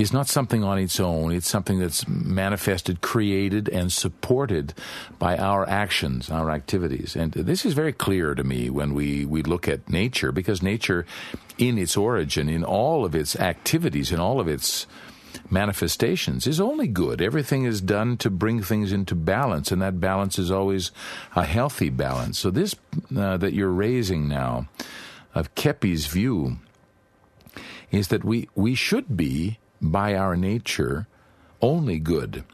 is 0.00 0.12
not 0.12 0.28
something 0.28 0.64
on 0.64 0.78
its 0.78 0.98
own. 0.98 1.32
It's 1.32 1.48
something 1.48 1.78
that's 1.78 2.08
manifested, 2.08 3.00
created, 3.00 3.68
and 3.68 3.92
supported 3.92 4.72
by 5.18 5.36
our 5.36 5.68
actions, 5.68 6.30
our 6.30 6.50
activities. 6.50 7.14
And 7.14 7.32
this 7.32 7.66
is 7.66 7.74
very 7.74 7.92
clear 7.92 8.34
to 8.34 8.42
me 8.42 8.70
when 8.70 8.94
we, 8.94 9.24
we 9.24 9.42
look 9.42 9.68
at 9.68 9.90
nature, 9.90 10.32
because 10.32 10.62
nature, 10.62 11.04
in 11.58 11.76
its 11.76 11.96
origin, 11.96 12.48
in 12.48 12.64
all 12.64 13.04
of 13.04 13.14
its 13.14 13.36
activities, 13.36 14.10
in 14.10 14.18
all 14.18 14.40
of 14.40 14.48
its 14.48 14.86
manifestations 15.50 16.46
is 16.46 16.60
only 16.60 16.88
good. 16.88 17.20
Everything 17.20 17.64
is 17.64 17.80
done 17.80 18.16
to 18.16 18.30
bring 18.30 18.62
things 18.62 18.92
into 18.92 19.14
balance, 19.14 19.70
and 19.70 19.82
that 19.82 20.00
balance 20.00 20.38
is 20.38 20.50
always 20.50 20.90
a 21.36 21.44
healthy 21.44 21.90
balance. 21.90 22.38
So, 22.38 22.50
this 22.50 22.74
uh, 23.16 23.36
that 23.36 23.52
you're 23.52 23.68
raising 23.68 24.28
now 24.28 24.68
of 25.34 25.54
Keppe's 25.54 26.06
view 26.06 26.58
is 27.90 28.08
that 28.08 28.24
we, 28.24 28.48
we 28.54 28.74
should 28.74 29.16
be, 29.16 29.58
by 29.80 30.14
our 30.14 30.36
nature, 30.36 31.06
only 31.60 31.98
good. 31.98 32.44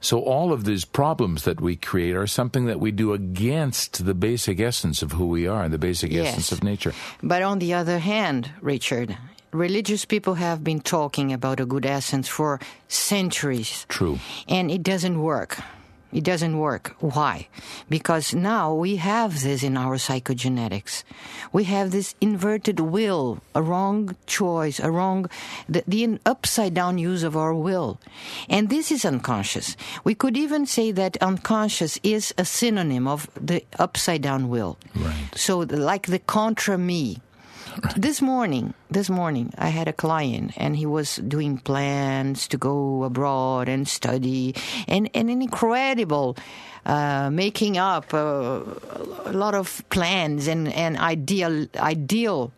So, 0.00 0.18
all 0.18 0.52
of 0.52 0.64
these 0.64 0.84
problems 0.84 1.44
that 1.44 1.60
we 1.60 1.76
create 1.76 2.16
are 2.16 2.26
something 2.26 2.66
that 2.66 2.80
we 2.80 2.90
do 2.90 3.12
against 3.12 4.04
the 4.04 4.14
basic 4.14 4.58
essence 4.58 5.00
of 5.00 5.12
who 5.12 5.26
we 5.26 5.46
are 5.46 5.62
and 5.62 5.72
the 5.72 5.78
basic 5.78 6.10
Yes. 6.10 6.28
essence 6.28 6.50
of 6.50 6.64
nature. 6.64 6.92
But 7.22 7.42
on 7.42 7.60
the 7.60 7.72
other 7.74 8.00
hand, 8.00 8.50
Richard, 8.60 9.16
religious 9.52 10.04
people 10.04 10.34
have 10.34 10.64
been 10.64 10.80
talking 10.80 11.32
about 11.32 11.60
a 11.60 11.64
good 11.66 11.86
essence 11.86 12.26
for 12.26 12.58
centuries. 12.88 13.86
True. 13.88 14.18
And 14.48 14.70
it 14.72 14.82
doesn't 14.82 15.20
work. 15.22 15.58
It 16.12 16.24
doesn't 16.24 16.58
work. 16.58 16.94
Why? 17.00 17.48
Because 17.88 18.34
now 18.34 18.74
we 18.74 18.96
have 18.96 19.42
this 19.42 19.62
in 19.62 19.76
our 19.76 19.96
psychogenetics. 19.96 21.04
We 21.52 21.64
have 21.64 21.90
this 21.90 22.14
inverted 22.20 22.80
will, 22.80 23.40
a 23.54 23.62
wrong 23.62 24.14
choice, 24.26 24.78
a 24.78 24.90
wrong, 24.90 25.30
the, 25.68 25.82
the 25.88 26.18
upside 26.26 26.74
down 26.74 26.98
use 26.98 27.22
of 27.22 27.36
our 27.36 27.54
will. 27.54 27.98
And 28.48 28.68
this 28.68 28.92
is 28.92 29.04
unconscious. 29.04 29.76
We 30.04 30.14
could 30.14 30.36
even 30.36 30.66
say 30.66 30.92
that 30.92 31.16
unconscious 31.22 31.98
is 32.02 32.34
a 32.36 32.44
synonym 32.44 33.08
of 33.08 33.30
the 33.34 33.64
upside 33.78 34.20
down 34.22 34.48
will. 34.50 34.78
Right. 34.94 35.28
So, 35.34 35.60
like 35.60 36.06
the 36.08 36.18
contra 36.18 36.76
me. 36.76 37.20
This 37.96 38.20
morning, 38.20 38.74
this 38.90 39.08
morning, 39.08 39.52
I 39.56 39.68
had 39.68 39.88
a 39.88 39.92
client, 39.92 40.52
and 40.56 40.76
he 40.76 40.86
was 40.86 41.16
doing 41.16 41.58
plans 41.58 42.48
to 42.48 42.58
go 42.58 43.04
abroad 43.04 43.68
and 43.68 43.88
study, 43.88 44.54
and, 44.88 45.08
and 45.14 45.30
an 45.30 45.40
incredible 45.42 46.36
uh, 46.84 47.30
making 47.30 47.78
up 47.78 48.12
uh, 48.12 48.60
a 49.24 49.32
lot 49.32 49.54
of 49.54 49.84
plans 49.88 50.48
and, 50.48 50.72
and 50.72 50.98
ideal 50.98 51.66
ideal 51.76 52.52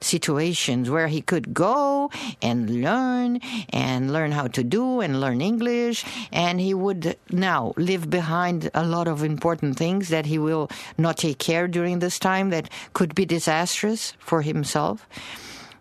situations 0.00 0.88
where 0.90 1.08
he 1.08 1.20
could 1.20 1.52
go 1.52 2.10
and 2.42 2.82
learn 2.82 3.40
and 3.70 4.12
learn 4.12 4.32
how 4.32 4.46
to 4.48 4.64
do 4.64 5.00
and 5.00 5.20
learn 5.20 5.40
English. 5.40 6.04
And 6.32 6.60
he 6.60 6.74
would 6.74 7.16
now 7.30 7.72
leave 7.76 8.08
behind 8.10 8.70
a 8.74 8.84
lot 8.84 9.08
of 9.08 9.22
important 9.22 9.76
things 9.76 10.08
that 10.08 10.26
he 10.26 10.38
will 10.38 10.70
not 10.96 11.18
take 11.18 11.38
care 11.38 11.68
during 11.68 11.98
this 11.98 12.18
time 12.18 12.50
that 12.50 12.70
could 12.92 13.14
be 13.14 13.26
disastrous 13.26 14.14
for 14.18 14.42
himself. 14.42 15.06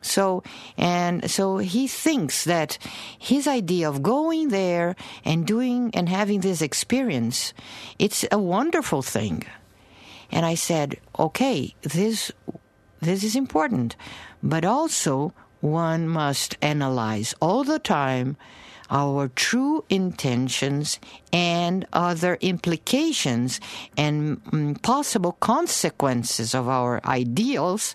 So, 0.02 0.44
and 0.78 1.30
so 1.30 1.58
he 1.58 1.88
thinks 1.88 2.46
that 2.46 2.78
his 3.18 3.48
idea 3.48 3.90
of 3.90 4.02
going 4.02 4.48
there 4.48 4.96
and 5.26 5.46
doing 5.46 5.92
and 5.94 6.08
having 6.08 6.40
this 6.40 6.62
experience, 6.62 7.54
it's 7.98 8.26
a 8.32 8.40
wonderful 8.40 9.02
thing. 9.02 9.44
And 10.32 10.46
I 10.46 10.56
said, 10.56 11.00
okay, 11.18 11.76
this 11.82 12.32
this 13.02 13.24
is 13.24 13.36
important, 13.36 13.96
but 14.44 14.66
also 14.66 15.34
one 15.62 16.08
must 16.08 16.58
analyze 16.62 17.34
all 17.42 17.64
the 17.64 17.80
time 17.80 18.38
our 18.90 19.28
true 19.30 19.84
intentions 19.90 21.00
and 21.32 21.86
other 21.94 22.38
implications 22.42 23.60
and 23.96 24.44
mm, 24.46 24.82
possible 24.82 25.34
consequences 25.34 26.56
of 26.56 26.68
our 26.68 27.00
ideals 27.06 27.94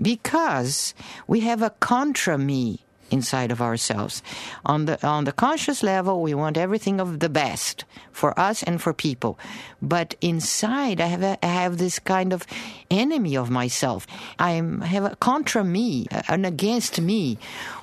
because 0.00 0.94
we 1.26 1.40
have 1.40 1.62
a 1.62 1.70
contra 1.78 2.36
me 2.36 2.84
inside 3.10 3.50
of 3.50 3.60
ourselves. 3.60 4.22
On 4.64 4.84
the 4.86 5.04
on 5.06 5.24
the 5.24 5.32
conscious 5.32 5.82
level, 5.82 6.22
we 6.22 6.34
want 6.34 6.56
everything 6.56 7.00
of 7.00 7.20
the 7.20 7.28
best 7.28 7.84
for 8.12 8.38
us 8.38 8.62
and 8.62 8.80
for 8.80 8.92
people, 8.92 9.38
but 9.80 10.14
inside, 10.20 11.00
I 11.00 11.06
have 11.06 11.22
a, 11.22 11.38
I 11.42 11.48
have 11.48 11.78
this 11.78 11.98
kind 11.98 12.32
of 12.32 12.46
enemy 12.90 13.36
of 13.36 13.50
myself. 13.50 14.06
I 14.38 14.52
have 14.52 15.04
a 15.04 15.16
contra 15.16 15.64
me, 15.64 16.06
an 16.28 16.44
against 16.44 17.00
me, 17.00 17.38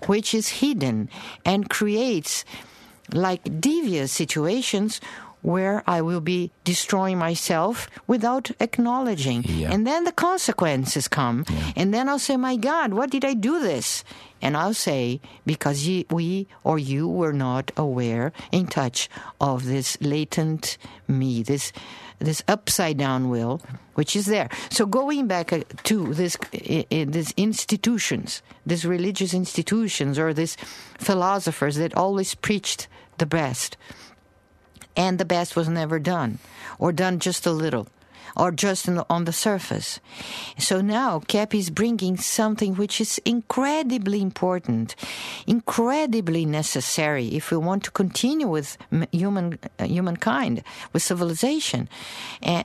which 0.08 0.34
is 0.34 0.60
hidden 0.60 1.10
and 1.46 1.70
creates 1.70 2.46
like 3.12 3.62
devious 3.62 4.12
situations 4.12 5.00
where 5.46 5.84
I 5.86 6.02
will 6.02 6.22
be 6.22 6.52
destroying 6.64 7.20
myself 7.20 7.88
without 8.08 8.50
acknowledging. 8.60 9.44
Yeah. 9.44 9.72
And 9.72 9.86
then 9.86 10.04
the 10.04 10.12
consequences 10.12 11.08
come. 11.08 11.46
And 11.76 11.94
then 11.94 12.10
I'll 12.10 12.18
say, 12.18 12.36
My 12.36 12.56
God, 12.56 12.94
what 12.94 13.12
did 13.12 13.24
I 13.24 13.36
do 13.36 13.62
this? 13.62 14.04
And 14.42 14.58
I'll 14.58 14.74
say, 14.74 15.22
Because 15.46 15.86
ye, 15.86 16.08
we 16.10 16.48
or 16.64 16.80
you 16.80 17.08
were 17.08 17.32
not 17.32 17.72
aware, 17.78 18.34
in 18.52 18.66
touch 18.66 19.08
of 19.40 19.66
this 19.66 20.02
latent 20.02 20.80
me, 21.08 21.44
this 21.44 21.72
this 22.18 22.42
upside 22.48 22.98
down 22.98 23.30
will, 23.30 23.62
which 23.94 24.16
is 24.16 24.26
there. 24.26 24.50
So 24.72 24.86
going 24.88 25.28
back 25.28 25.52
uh, 25.52 25.60
to 25.84 26.14
this, 26.14 26.38
these 26.90 27.34
institutions, 27.36 28.42
these 28.66 28.86
religious 28.86 29.34
institutions, 29.34 30.18
or 30.18 30.34
these 30.34 30.56
philosophers 30.98 31.76
that 31.76 31.94
always 31.94 32.34
preached 32.34 32.88
the 33.18 33.26
best, 33.26 33.76
and 34.96 35.18
the 35.18 35.26
best 35.26 35.56
was 35.56 35.68
never 35.70 36.00
done, 36.00 36.40
or 36.80 36.92
done 36.92 37.20
just 37.20 37.46
a 37.46 37.52
little, 37.52 37.88
or 38.36 38.52
just 38.52 38.88
on 39.10 39.26
the 39.26 39.34
surface. 39.34 40.00
So 40.58 40.82
now 40.82 41.20
Keppe 41.20 41.58
is 41.58 41.70
bringing 41.70 42.18
something 42.18 42.76
which 42.76 43.00
is 43.00 43.20
incredibly 43.26 44.22
important, 44.22 44.96
incredibly 45.48 46.46
necessary 46.46 47.28
if 47.30 47.52
we 47.52 47.58
want 47.58 47.84
to 47.84 47.92
continue 47.92 48.48
with 48.48 48.78
human 49.12 49.60
uh, 49.80 49.86
humankind, 49.86 50.64
with 50.94 51.04
civilization. 51.04 51.90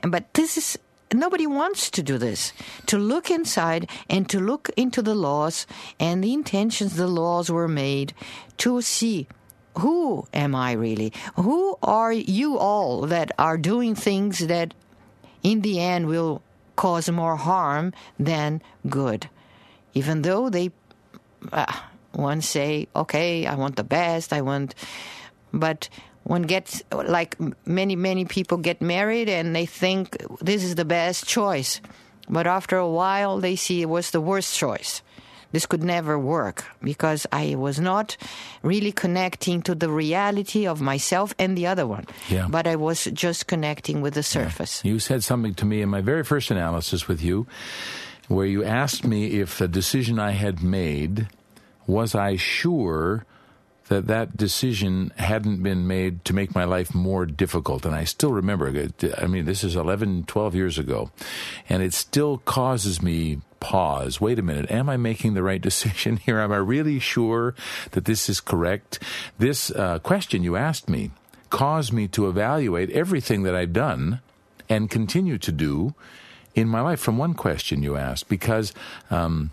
But 0.03 0.33
this 0.33 0.57
is 0.57 0.77
nobody 1.13 1.45
wants 1.45 1.89
to 1.91 2.01
do 2.03 2.17
this 2.17 2.53
to 2.85 2.97
look 2.97 3.29
inside 3.29 3.89
and 4.09 4.29
to 4.29 4.39
look 4.39 4.69
into 4.77 5.01
the 5.01 5.15
laws 5.15 5.67
and 5.99 6.23
the 6.23 6.33
intentions 6.33 6.95
the 6.95 7.07
laws 7.07 7.51
were 7.51 7.67
made 7.67 8.13
to 8.57 8.81
see 8.81 9.27
who 9.77 10.27
am 10.33 10.55
I 10.55 10.73
really? 10.73 11.13
Who 11.35 11.77
are 11.81 12.13
you 12.13 12.57
all 12.57 13.07
that 13.07 13.31
are 13.37 13.57
doing 13.57 13.95
things 13.95 14.39
that 14.39 14.73
in 15.43 15.61
the 15.61 15.79
end 15.79 16.07
will 16.07 16.41
cause 16.75 17.09
more 17.09 17.37
harm 17.37 17.93
than 18.19 18.61
good? 18.89 19.29
Even 19.93 20.21
though 20.21 20.49
they 20.49 20.71
uh, 21.51 21.71
one 22.11 22.41
say, 22.41 22.87
okay, 22.95 23.45
I 23.45 23.55
want 23.55 23.75
the 23.75 23.83
best, 23.83 24.33
I 24.33 24.41
want, 24.41 24.75
but 25.53 25.89
one 26.23 26.43
gets 26.43 26.83
like 26.91 27.35
many 27.65 27.95
many 27.95 28.25
people 28.25 28.57
get 28.57 28.81
married 28.81 29.27
and 29.27 29.55
they 29.55 29.65
think 29.65 30.17
this 30.39 30.63
is 30.63 30.75
the 30.75 30.85
best 30.85 31.25
choice, 31.25 31.81
but 32.29 32.45
after 32.45 32.77
a 32.77 32.89
while 32.89 33.39
they 33.39 33.55
see 33.55 33.81
it 33.81 33.89
was 33.89 34.11
the 34.11 34.21
worst 34.21 34.55
choice. 34.55 35.01
This 35.51 35.65
could 35.65 35.83
never 35.83 36.17
work 36.17 36.65
because 36.81 37.27
I 37.31 37.55
was 37.55 37.79
not 37.79 38.17
really 38.63 38.91
connecting 38.91 39.61
to 39.63 39.75
the 39.75 39.89
reality 39.89 40.65
of 40.65 40.81
myself 40.81 41.33
and 41.37 41.57
the 41.57 41.67
other 41.67 41.85
one. 41.85 42.05
Yeah. 42.29 42.47
But 42.49 42.67
I 42.67 42.75
was 42.75 43.05
just 43.13 43.47
connecting 43.47 44.01
with 44.01 44.13
the 44.13 44.23
surface. 44.23 44.83
You 44.83 44.99
said 44.99 45.23
something 45.23 45.53
to 45.55 45.65
me 45.65 45.81
in 45.81 45.89
my 45.89 46.01
very 46.01 46.23
first 46.23 46.51
analysis 46.51 47.07
with 47.07 47.21
you 47.21 47.47
where 48.27 48.45
you 48.45 48.63
asked 48.63 49.05
me 49.05 49.41
if 49.41 49.57
the 49.57 49.67
decision 49.67 50.19
I 50.19 50.31
had 50.31 50.63
made 50.63 51.27
was 51.85 52.15
I 52.15 52.37
sure 52.37 53.25
that 53.87 54.07
that 54.07 54.37
decision 54.37 55.11
hadn't 55.17 55.61
been 55.61 55.87
made 55.87 56.23
to 56.25 56.33
make 56.33 56.55
my 56.55 56.63
life 56.63 56.95
more 56.95 57.25
difficult 57.25 57.85
and 57.85 57.95
I 57.95 58.03
still 58.03 58.31
remember. 58.31 58.89
I 59.17 59.27
mean 59.27 59.45
this 59.45 59.63
is 59.63 59.75
11 59.75 60.25
12 60.25 60.55
years 60.55 60.77
ago 60.77 61.11
and 61.69 61.83
it 61.83 61.93
still 61.93 62.39
causes 62.39 63.01
me 63.01 63.41
pause 63.59 64.19
wait 64.19 64.39
a 64.39 64.41
minute 64.41 64.71
am 64.71 64.89
I 64.89 64.97
making 64.97 65.35
the 65.35 65.43
right 65.43 65.61
decision 65.61 66.17
here 66.17 66.39
am 66.39 66.51
I 66.51 66.57
really 66.57 66.97
sure 66.97 67.53
that 67.91 68.05
this 68.05 68.27
is 68.27 68.39
correct 68.39 68.97
this 69.37 69.69
uh, 69.69 69.99
question 69.99 70.43
you 70.43 70.55
asked 70.55 70.89
me 70.89 71.11
caused 71.51 71.93
me 71.93 72.07
to 72.07 72.27
evaluate 72.27 72.89
everything 72.89 73.43
that 73.43 73.53
I've 73.53 73.73
done 73.73 74.21
and 74.67 74.89
continue 74.89 75.37
to 75.37 75.51
do 75.51 75.93
in 76.55 76.67
my 76.67 76.81
life? 76.81 76.99
From 76.99 77.19
one 77.19 77.35
question 77.35 77.83
you 77.83 77.95
asked, 77.95 78.27
because 78.27 78.73
um, 79.11 79.51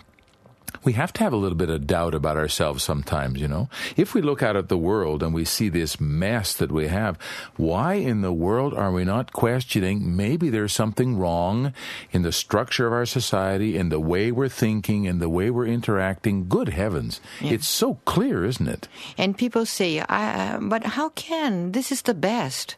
we 0.85 0.93
have 0.95 1.13
to 1.15 1.23
have 1.25 1.33
a 1.33 1.37
little 1.37 1.57
bit 1.57 1.71
of 1.71 1.87
doubt 1.87 2.15
about 2.15 2.37
ourselves 2.37 2.83
sometimes, 2.83 3.41
you 3.41 3.49
know. 3.49 3.69
If 3.97 4.15
we 4.15 4.23
look 4.23 4.43
out 4.43 4.57
at 4.57 4.69
the 4.69 4.79
world 4.79 5.23
and 5.23 5.35
we 5.35 5.45
see 5.45 5.69
this 5.69 6.01
mess 6.01 6.55
that 6.55 6.73
we 6.73 6.89
have, 6.89 7.19
why 7.57 7.95
in 7.95 8.23
the 8.23 8.33
world 8.33 8.75
are 8.75 8.93
we 8.93 9.05
not 9.05 9.33
questioning 9.33 10.17
maybe 10.17 10.51
there's 10.51 10.73
something 10.73 11.19
wrong 11.19 11.73
in 12.11 12.23
the 12.23 12.33
structure 12.33 12.87
of 12.87 12.93
our 12.93 13.07
society, 13.07 13.77
in 13.77 13.89
the 13.89 14.01
way 14.01 14.31
we're 14.31 14.49
thinking, 14.49 15.05
in 15.05 15.19
the 15.19 15.29
way 15.29 15.51
we're 15.51 15.67
interacting? 15.67 16.49
Good 16.49 16.69
heavens. 16.71 17.21
Yeah. 17.41 17.53
It's 17.53 17.69
so 17.69 17.95
clear, 18.05 18.45
isn't 18.45 18.69
it? 18.69 18.89
And 19.17 19.37
people 19.37 19.67
say, 19.67 20.01
uh, 20.01 20.59
but 20.61 20.85
how 20.85 21.11
can? 21.11 21.73
This 21.73 21.93
is 21.93 22.03
the 22.03 22.15
best. 22.15 22.77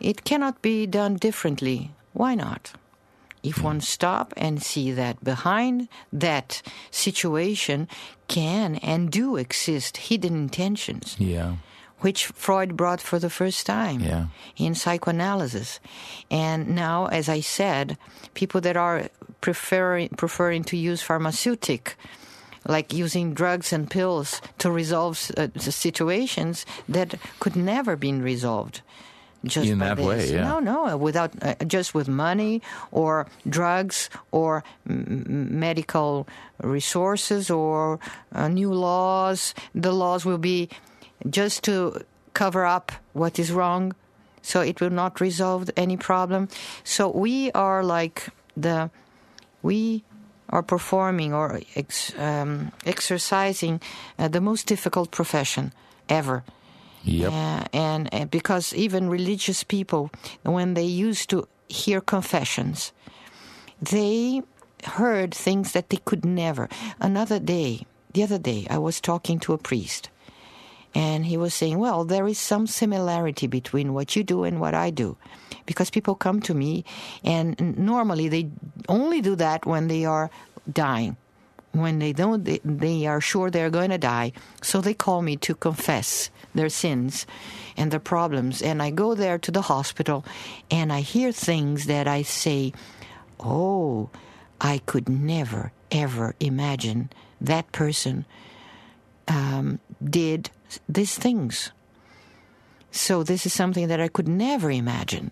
It 0.00 0.24
cannot 0.24 0.62
be 0.62 0.86
done 0.86 1.16
differently. 1.16 1.92
Why 2.12 2.34
not? 2.34 2.72
If 3.46 3.62
one 3.62 3.80
stop 3.80 4.34
and 4.36 4.62
see 4.62 4.90
that 4.92 5.22
behind 5.22 5.88
that 6.12 6.62
situation 6.90 7.88
can 8.28 8.76
and 8.76 9.10
do 9.10 9.36
exist 9.36 10.08
hidden 10.08 10.34
intentions. 10.34 11.16
Yeah. 11.18 11.56
Which 12.00 12.26
Freud 12.26 12.76
brought 12.76 13.00
for 13.00 13.18
the 13.18 13.30
first 13.30 13.64
time 13.64 14.00
yeah. 14.00 14.26
in 14.56 14.74
psychoanalysis. 14.74 15.80
And 16.30 16.74
now, 16.74 17.06
as 17.06 17.28
I 17.28 17.40
said, 17.40 17.96
people 18.34 18.60
that 18.60 18.76
are 18.76 19.08
preferring, 19.40 20.10
preferring 20.10 20.64
to 20.64 20.76
use 20.76 21.00
pharmaceutic, 21.00 21.96
like 22.66 22.92
using 22.92 23.32
drugs 23.32 23.72
and 23.72 23.88
pills 23.88 24.42
to 24.58 24.70
resolve 24.70 25.30
uh, 25.36 25.48
situations 25.56 26.66
that 26.88 27.14
could 27.40 27.56
never 27.56 27.96
been 27.96 28.20
resolved 28.20 28.82
just 29.46 29.68
in 29.68 29.78
that 29.78 29.96
this. 29.96 30.06
way. 30.06 30.32
Yeah. 30.32 30.44
No, 30.44 30.58
no, 30.58 30.96
without 30.96 31.32
uh, 31.42 31.54
just 31.66 31.94
with 31.94 32.08
money 32.08 32.62
or 32.90 33.26
drugs 33.48 34.10
or 34.30 34.64
m- 34.88 35.58
medical 35.58 36.26
resources 36.62 37.50
or 37.50 37.98
uh, 38.34 38.48
new 38.48 38.72
laws. 38.72 39.54
The 39.74 39.92
laws 39.92 40.24
will 40.24 40.38
be 40.38 40.68
just 41.28 41.64
to 41.64 42.04
cover 42.34 42.66
up 42.66 42.92
what 43.12 43.38
is 43.38 43.50
wrong, 43.52 43.94
so 44.42 44.60
it 44.60 44.80
will 44.80 44.90
not 44.90 45.20
resolve 45.20 45.70
any 45.76 45.96
problem. 45.96 46.48
So 46.84 47.08
we 47.08 47.50
are 47.52 47.82
like 47.82 48.28
the 48.56 48.90
we 49.62 50.04
are 50.48 50.62
performing 50.62 51.34
or 51.34 51.60
ex, 51.74 52.16
um, 52.18 52.70
exercising 52.84 53.80
uh, 54.18 54.28
the 54.28 54.40
most 54.40 54.66
difficult 54.66 55.10
profession 55.10 55.72
ever 56.08 56.44
Yep. 57.06 57.32
And 57.72 58.08
uh, 58.12 58.24
because 58.26 58.74
even 58.74 59.08
religious 59.08 59.62
people, 59.62 60.10
when 60.42 60.74
they 60.74 60.84
used 60.84 61.30
to 61.30 61.48
hear 61.68 62.00
confessions, 62.00 62.92
they 63.80 64.42
heard 64.84 65.34
things 65.34 65.72
that 65.72 65.90
they 65.90 65.98
could 65.98 66.24
never. 66.24 66.68
Another 67.00 67.38
day, 67.38 67.86
the 68.12 68.22
other 68.22 68.38
day, 68.38 68.66
I 68.68 68.78
was 68.78 69.00
talking 69.00 69.38
to 69.40 69.52
a 69.52 69.58
priest, 69.58 70.10
and 70.94 71.26
he 71.26 71.36
was 71.36 71.54
saying, 71.54 71.78
Well, 71.78 72.04
there 72.04 72.26
is 72.26 72.38
some 72.38 72.66
similarity 72.66 73.46
between 73.46 73.94
what 73.94 74.16
you 74.16 74.24
do 74.24 74.44
and 74.44 74.60
what 74.60 74.74
I 74.74 74.90
do. 74.90 75.16
Because 75.64 75.90
people 75.90 76.14
come 76.14 76.40
to 76.42 76.54
me, 76.54 76.84
and 77.24 77.76
normally 77.78 78.28
they 78.28 78.48
only 78.88 79.20
do 79.20 79.36
that 79.36 79.66
when 79.66 79.88
they 79.88 80.04
are 80.04 80.30
dying. 80.72 81.16
When 81.72 81.98
they 81.98 82.12
don't, 82.12 82.44
they, 82.44 82.60
they 82.64 83.06
are 83.06 83.20
sure 83.20 83.50
they're 83.50 83.70
going 83.70 83.90
to 83.90 83.98
die. 83.98 84.32
So 84.62 84.80
they 84.80 84.94
call 84.94 85.22
me 85.22 85.36
to 85.38 85.54
confess 85.54 86.30
their 86.56 86.68
sins 86.68 87.26
and 87.76 87.90
their 87.90 88.00
problems. 88.00 88.62
And 88.62 88.82
I 88.82 88.90
go 88.90 89.14
there 89.14 89.38
to 89.38 89.50
the 89.50 89.62
hospital 89.62 90.24
and 90.70 90.92
I 90.92 91.00
hear 91.00 91.32
things 91.32 91.86
that 91.86 92.08
I 92.08 92.22
say, 92.22 92.72
oh, 93.40 94.10
I 94.60 94.78
could 94.86 95.08
never, 95.08 95.72
ever 95.90 96.34
imagine 96.40 97.10
that 97.40 97.70
person 97.72 98.24
um, 99.28 99.78
did 100.02 100.50
these 100.88 101.16
things. 101.16 101.70
So 102.90 103.22
this 103.22 103.44
is 103.44 103.52
something 103.52 103.88
that 103.88 104.00
I 104.00 104.08
could 104.08 104.28
never 104.28 104.70
imagine. 104.70 105.30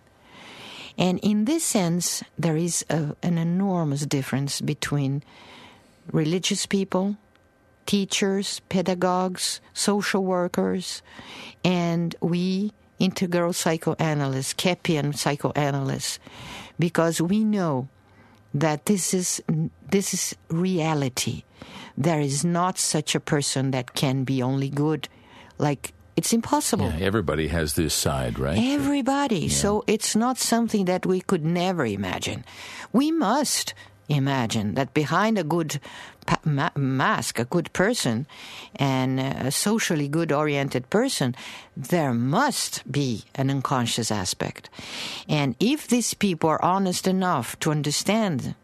And 0.98 1.18
in 1.20 1.46
this 1.46 1.64
sense, 1.64 2.22
there 2.38 2.56
is 2.56 2.84
a, 2.90 3.16
an 3.22 3.38
enormous 3.38 4.06
difference 4.06 4.60
between 4.60 5.22
religious 6.12 6.66
people 6.66 7.16
teachers, 7.87 8.61
pedagogues, 8.68 9.61
social 9.73 10.25
workers, 10.25 11.03
and 11.64 12.14
we 12.20 12.73
integral 12.99 13.53
psychoanalysts, 13.53 14.55
Kepian 14.55 15.16
psychoanalysts, 15.16 16.18
because 16.79 17.20
we 17.20 17.44
know 17.44 17.88
that 18.55 18.87
this 18.87 19.12
is 19.12 19.42
this 19.90 20.14
is 20.14 20.37
reality. 20.49 21.42
There 21.97 22.20
is 22.20 22.44
not 22.44 22.79
such 22.79 23.14
a 23.14 23.20
person 23.20 23.70
that 23.73 23.94
can 23.94 24.25
be 24.25 24.42
only 24.42 24.70
good, 24.70 25.09
like 25.59 25.92
it's 26.16 26.33
impossible. 26.33 26.87
Yeah, 26.87 27.07
everybody 27.07 27.49
has 27.49 27.75
this 27.75 27.94
side, 27.94 28.38
right? 28.38 28.59
Everybody. 28.59 29.47
Yeah. 29.47 29.55
So 29.55 29.85
it's 29.87 30.14
not 30.14 30.38
something 30.38 30.85
that 30.85 31.05
we 31.07 31.20
could 31.20 31.44
never 31.44 31.85
imagine. 31.85 32.44
We 32.92 33.11
must 33.11 33.75
imagine 34.09 34.75
that 34.75 34.95
behind 34.95 35.38
a 35.38 35.45
good 35.45 35.81
ma- 36.45 36.71
mask, 36.77 37.38
a 37.38 37.45
good 37.45 37.73
person, 37.73 38.27
and 38.77 39.21
a 39.21 39.51
socially 39.51 40.09
good 40.09 40.33
oriented 40.33 40.88
person, 40.90 41.35
there 41.77 42.14
must 42.14 42.90
be 42.90 43.25
an 43.35 43.51
unconscious 43.51 44.11
aspect. 44.11 44.71
And 45.29 45.57
if 45.61 45.88
these 45.88 46.14
people 46.14 46.51
are 46.51 46.64
honest 46.64 47.07
enough 47.07 47.59
to 47.61 47.71
understand 47.71 48.55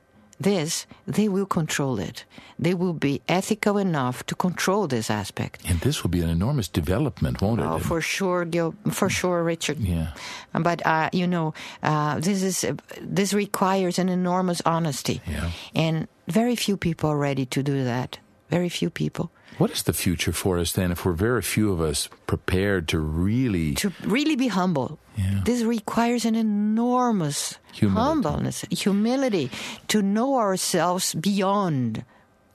this, 0.41 0.87
they 1.07 1.29
will 1.29 1.45
control 1.45 2.01
it. 2.01 2.25
They 2.59 2.73
will 2.73 2.95
be 2.95 3.21
ethical 3.29 3.77
enough 3.77 4.25
to 4.27 4.35
control 4.35 4.87
this 4.87 5.11
aspect. 5.11 5.61
And 5.69 5.81
this 5.81 6.03
will 6.03 6.11
be 6.11 6.23
an 6.23 6.31
enormous 6.31 6.67
development, 6.67 7.43
won't 7.43 7.61
it? 7.61 7.67
Oh, 7.67 7.79
for 7.79 8.01
sure, 8.01 8.47
Gil, 8.47 8.75
for 8.91 9.11
sure, 9.11 9.45
Richard. 9.45 9.79
Yeah. 9.79 10.13
But 10.53 10.85
uh, 10.87 11.11
you 11.13 11.27
know, 11.27 11.53
uh, 11.83 12.21
this 12.21 12.43
is 12.43 12.65
uh, 12.65 12.75
this 13.03 13.35
requires 13.35 13.99
an 13.99 14.09
enormous 14.09 14.63
honesty. 14.65 15.21
Yeah. 15.27 15.51
And 15.75 16.09
very 16.27 16.57
few 16.57 16.77
people 16.77 17.11
are 17.11 17.19
ready 17.19 17.45
to 17.47 17.63
do 17.63 17.85
that. 17.85 18.19
Very 18.49 18.69
few 18.69 18.89
people. 18.91 19.31
What 19.59 19.71
is 19.71 19.83
the 19.83 19.93
future 19.93 20.33
for 20.33 20.59
us 20.59 20.73
then 20.73 20.91
if 20.93 21.05
we're 21.05 21.13
very 21.13 21.43
few 21.43 21.73
of 21.73 21.81
us 21.81 22.09
prepared 22.27 22.89
to 22.89 22.99
really 22.99 23.75
to 23.75 23.93
really 24.05 24.37
be 24.37 24.49
humble? 24.49 24.99
Yeah. 25.17 25.41
This 25.45 25.63
requires 25.63 26.25
an 26.25 26.35
enormous 26.35 27.59
humility. 27.73 28.01
humbleness, 28.01 28.65
humility 28.71 29.51
to 29.89 30.01
know 30.01 30.37
ourselves 30.39 31.15
beyond 31.15 32.05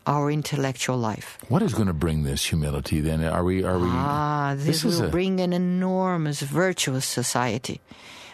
our 0.08 0.31
intellectual 0.31 0.97
life. 0.97 1.38
What 1.49 1.62
is 1.62 1.73
going 1.73 1.88
to 1.88 1.93
bring 1.93 2.23
this 2.23 2.45
humility 2.45 3.01
then? 3.01 3.23
Are 3.23 3.43
we 3.43 3.63
are 3.63 3.77
we 3.77 3.89
Ah, 3.89 4.53
this, 4.55 4.81
this 4.81 4.84
will 4.84 5.05
a... 5.05 5.10
bring 5.10 5.39
an 5.39 5.53
enormous 5.53 6.41
virtuous 6.41 7.05
society. 7.05 7.81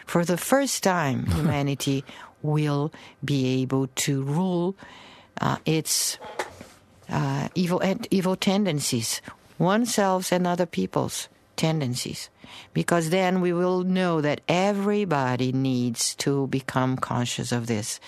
For 0.05 0.23
the 0.25 0.37
first 0.37 0.83
time 0.83 1.25
humanity 1.35 2.03
will 2.41 2.91
be 3.23 3.61
able 3.61 3.87
to 4.07 4.23
rule 4.23 4.75
uh, 5.39 5.57
its 5.65 6.17
uh, 7.11 7.49
evil 7.55 7.81
evil 8.09 8.35
tendencies, 8.35 9.21
oneself 9.59 10.31
and 10.31 10.47
other 10.47 10.65
people's 10.65 11.27
tendencies, 11.55 12.29
because 12.73 13.09
then 13.09 13.41
we 13.41 13.53
will 13.53 13.83
know 13.83 14.21
that 14.21 14.41
everybody 14.47 15.51
needs 15.51 16.15
to 16.15 16.47
become 16.47 16.97
conscious 16.97 17.51
of 17.51 17.67
this 17.67 17.99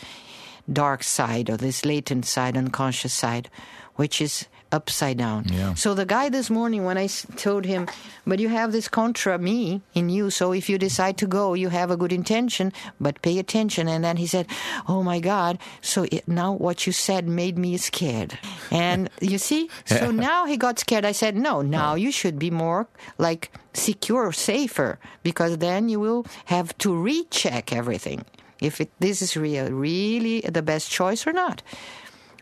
dark 0.72 1.04
side 1.04 1.50
or 1.50 1.58
this 1.58 1.86
latent 1.86 2.26
side, 2.26 2.58
unconscious 2.58 3.14
side, 3.14 3.50
which 3.96 4.22
is 4.22 4.48
upside 4.74 5.18
down. 5.18 5.46
Yeah. 5.46 5.76
So 5.76 5.94
the 5.94 6.06
guy 6.06 6.30
this 6.30 6.50
morning, 6.50 6.84
when 6.84 6.98
I 6.98 7.08
told 7.38 7.64
him, 7.64 7.88
but 8.26 8.40
you 8.40 8.50
have 8.50 8.72
this 8.72 8.88
contra 8.90 9.38
me 9.38 9.82
in 9.94 10.10
you, 10.10 10.30
so 10.30 10.52
if 10.52 10.68
you 10.68 10.78
decide 10.78 11.18
to 11.20 11.28
go, 11.28 11.54
you 11.54 11.70
have 11.70 11.92
a 11.92 11.96
good 11.96 12.12
intention, 12.12 12.74
but 13.00 13.22
pay 13.22 13.38
attention. 13.38 13.88
And 13.88 14.04
then 14.04 14.18
he 14.18 14.26
said, 14.26 14.48
oh 14.88 15.04
my 15.04 15.20
God, 15.20 15.60
so 15.82 16.06
it, 16.12 16.28
now 16.28 16.52
what 16.52 16.88
you 16.88 16.92
said 16.92 17.28
made 17.28 17.58
me 17.58 17.78
scared. 17.78 18.38
And 18.72 19.10
you 19.22 19.38
see, 19.38 19.70
so 19.86 20.12
now 20.12 20.46
he 20.46 20.58
got 20.58 20.80
scared. 20.80 21.06
I 21.06 21.14
said, 21.14 21.38
no, 21.38 21.62
now 21.62 21.94
you 21.94 22.12
should 22.12 22.40
be 22.40 22.50
more 22.50 22.88
like 23.18 23.52
secure, 23.74 24.32
safer, 24.32 25.00
because 25.22 25.60
then 25.60 25.88
you 25.88 26.00
will 26.00 26.26
have 26.46 26.76
to 26.80 26.98
recheck 26.98 27.72
everything. 27.72 28.26
If 28.60 28.82
it, 28.82 28.92
this 29.00 29.22
is 29.22 29.38
real, 29.38 29.70
really 29.70 30.42
the 30.42 30.62
best 30.62 30.90
choice 30.90 31.28
or 31.28 31.34
not. 31.34 31.62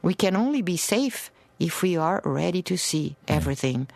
We 0.01 0.13
can 0.13 0.35
only 0.35 0.61
be 0.61 0.77
safe 0.77 1.31
if 1.61 1.81
we 1.81 1.95
are 1.95 2.21
ready 2.25 2.61
to 2.63 2.77
see 2.77 3.15
everything. 3.27 3.87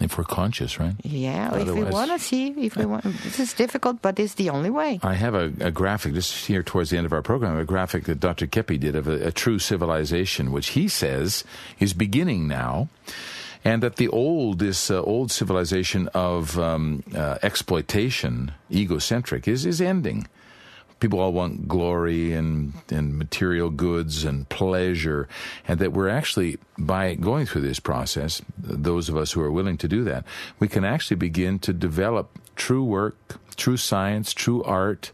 If 0.00 0.18
we're 0.18 0.24
conscious, 0.24 0.80
right? 0.80 0.94
Yeah, 1.02 1.50
Otherwise, 1.52 1.68
if 1.68 1.74
we 1.74 1.84
want 1.84 2.10
to 2.10 2.18
see, 2.18 2.48
if 2.66 2.76
we 2.76 2.86
want, 2.86 3.04
this 3.04 3.38
is 3.38 3.52
difficult, 3.52 4.02
but 4.02 4.18
it's 4.18 4.34
the 4.34 4.50
only 4.50 4.70
way. 4.70 4.98
I 5.02 5.14
have 5.14 5.34
a, 5.34 5.52
a, 5.60 5.70
graphic 5.70 6.14
just 6.14 6.46
here 6.46 6.62
towards 6.62 6.90
the 6.90 6.96
end 6.96 7.06
of 7.06 7.12
our 7.12 7.22
program, 7.22 7.56
a 7.56 7.64
graphic 7.64 8.04
that 8.04 8.18
Dr. 8.18 8.48
Keppe 8.48 8.80
did 8.80 8.96
of 8.96 9.06
a, 9.06 9.28
a 9.28 9.32
true 9.32 9.60
civilization, 9.60 10.50
which 10.50 10.70
he 10.70 10.88
says 10.88 11.44
is 11.78 11.92
beginning 11.92 12.48
now 12.48 12.88
and 13.64 13.82
that 13.82 13.96
the 13.96 14.08
old 14.08 14.58
this 14.58 14.90
uh, 14.90 15.00
old 15.02 15.30
civilization 15.30 16.08
of 16.14 16.58
um, 16.58 17.04
uh, 17.14 17.38
exploitation, 17.42 18.52
egocentric, 18.70 19.46
is 19.46 19.64
is 19.64 19.80
ending 19.80 20.26
people 21.02 21.18
all 21.20 21.32
want 21.32 21.66
glory 21.66 22.32
and, 22.32 22.72
and 22.88 23.18
material 23.18 23.70
goods 23.70 24.24
and 24.24 24.48
pleasure, 24.48 25.28
and 25.66 25.80
that 25.80 25.92
we're 25.92 26.08
actually, 26.08 26.58
by 26.78 27.14
going 27.14 27.44
through 27.44 27.60
this 27.60 27.80
process, 27.80 28.40
those 28.56 29.08
of 29.08 29.16
us 29.16 29.32
who 29.32 29.42
are 29.42 29.50
willing 29.50 29.76
to 29.76 29.88
do 29.88 30.04
that, 30.04 30.24
we 30.60 30.68
can 30.68 30.84
actually 30.84 31.16
begin 31.16 31.58
to 31.58 31.72
develop 31.72 32.38
true 32.54 32.84
work, 32.84 33.16
true 33.56 33.76
science, 33.76 34.32
true 34.32 34.62
art, 34.62 35.10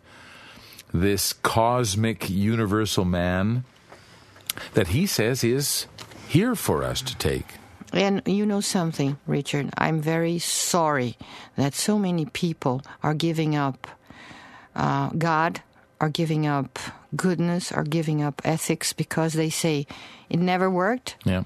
this 0.93 1.33
cosmic 1.33 2.29
universal 2.29 3.07
man 3.07 3.65
that 4.75 4.89
he 4.89 5.07
says 5.07 5.43
is 5.43 5.87
here 6.29 6.55
for 6.55 6.85
us 6.85 7.01
to 7.01 7.17
take. 7.17 7.55
And 7.95 8.21
you 8.27 8.45
know 8.45 8.61
something, 8.61 9.17
Richard? 9.27 9.71
I'm 9.79 10.03
very 10.03 10.39
sorry 10.39 11.17
that 11.57 11.73
so 11.75 11.99
many 11.99 12.27
people 12.27 12.83
are 13.03 13.15
giving 13.15 13.57
up 13.57 13.89
uh, 14.77 15.09
God, 15.11 15.63
are 16.01 16.09
giving 16.09 16.47
up 16.47 16.79
goodness, 17.17 17.73
are 17.73 17.85
giving 17.85 18.23
up 18.23 18.41
ethics 18.45 18.93
because 18.93 19.33
they 19.35 19.51
say 19.51 19.87
it 20.29 20.39
never 20.39 20.71
worked. 20.71 21.17
Yeah. 21.25 21.45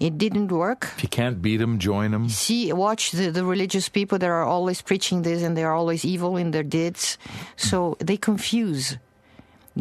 It 0.00 0.16
didn't 0.16 0.52
work. 0.52 0.90
If 0.96 1.02
you 1.02 1.08
can't 1.08 1.42
beat 1.42 1.56
them, 1.56 1.78
join 1.78 2.12
them. 2.12 2.28
See, 2.28 2.72
watch 2.72 3.10
the, 3.10 3.30
the 3.30 3.44
religious 3.44 3.88
people 3.88 4.18
that 4.18 4.30
are 4.30 4.44
always 4.44 4.80
preaching 4.80 5.22
this 5.22 5.42
and 5.42 5.56
they 5.56 5.64
are 5.64 5.74
always 5.74 6.04
evil 6.04 6.36
in 6.36 6.52
their 6.52 6.62
deeds. 6.62 7.18
So 7.56 7.96
they 7.98 8.16
confuse 8.16 8.96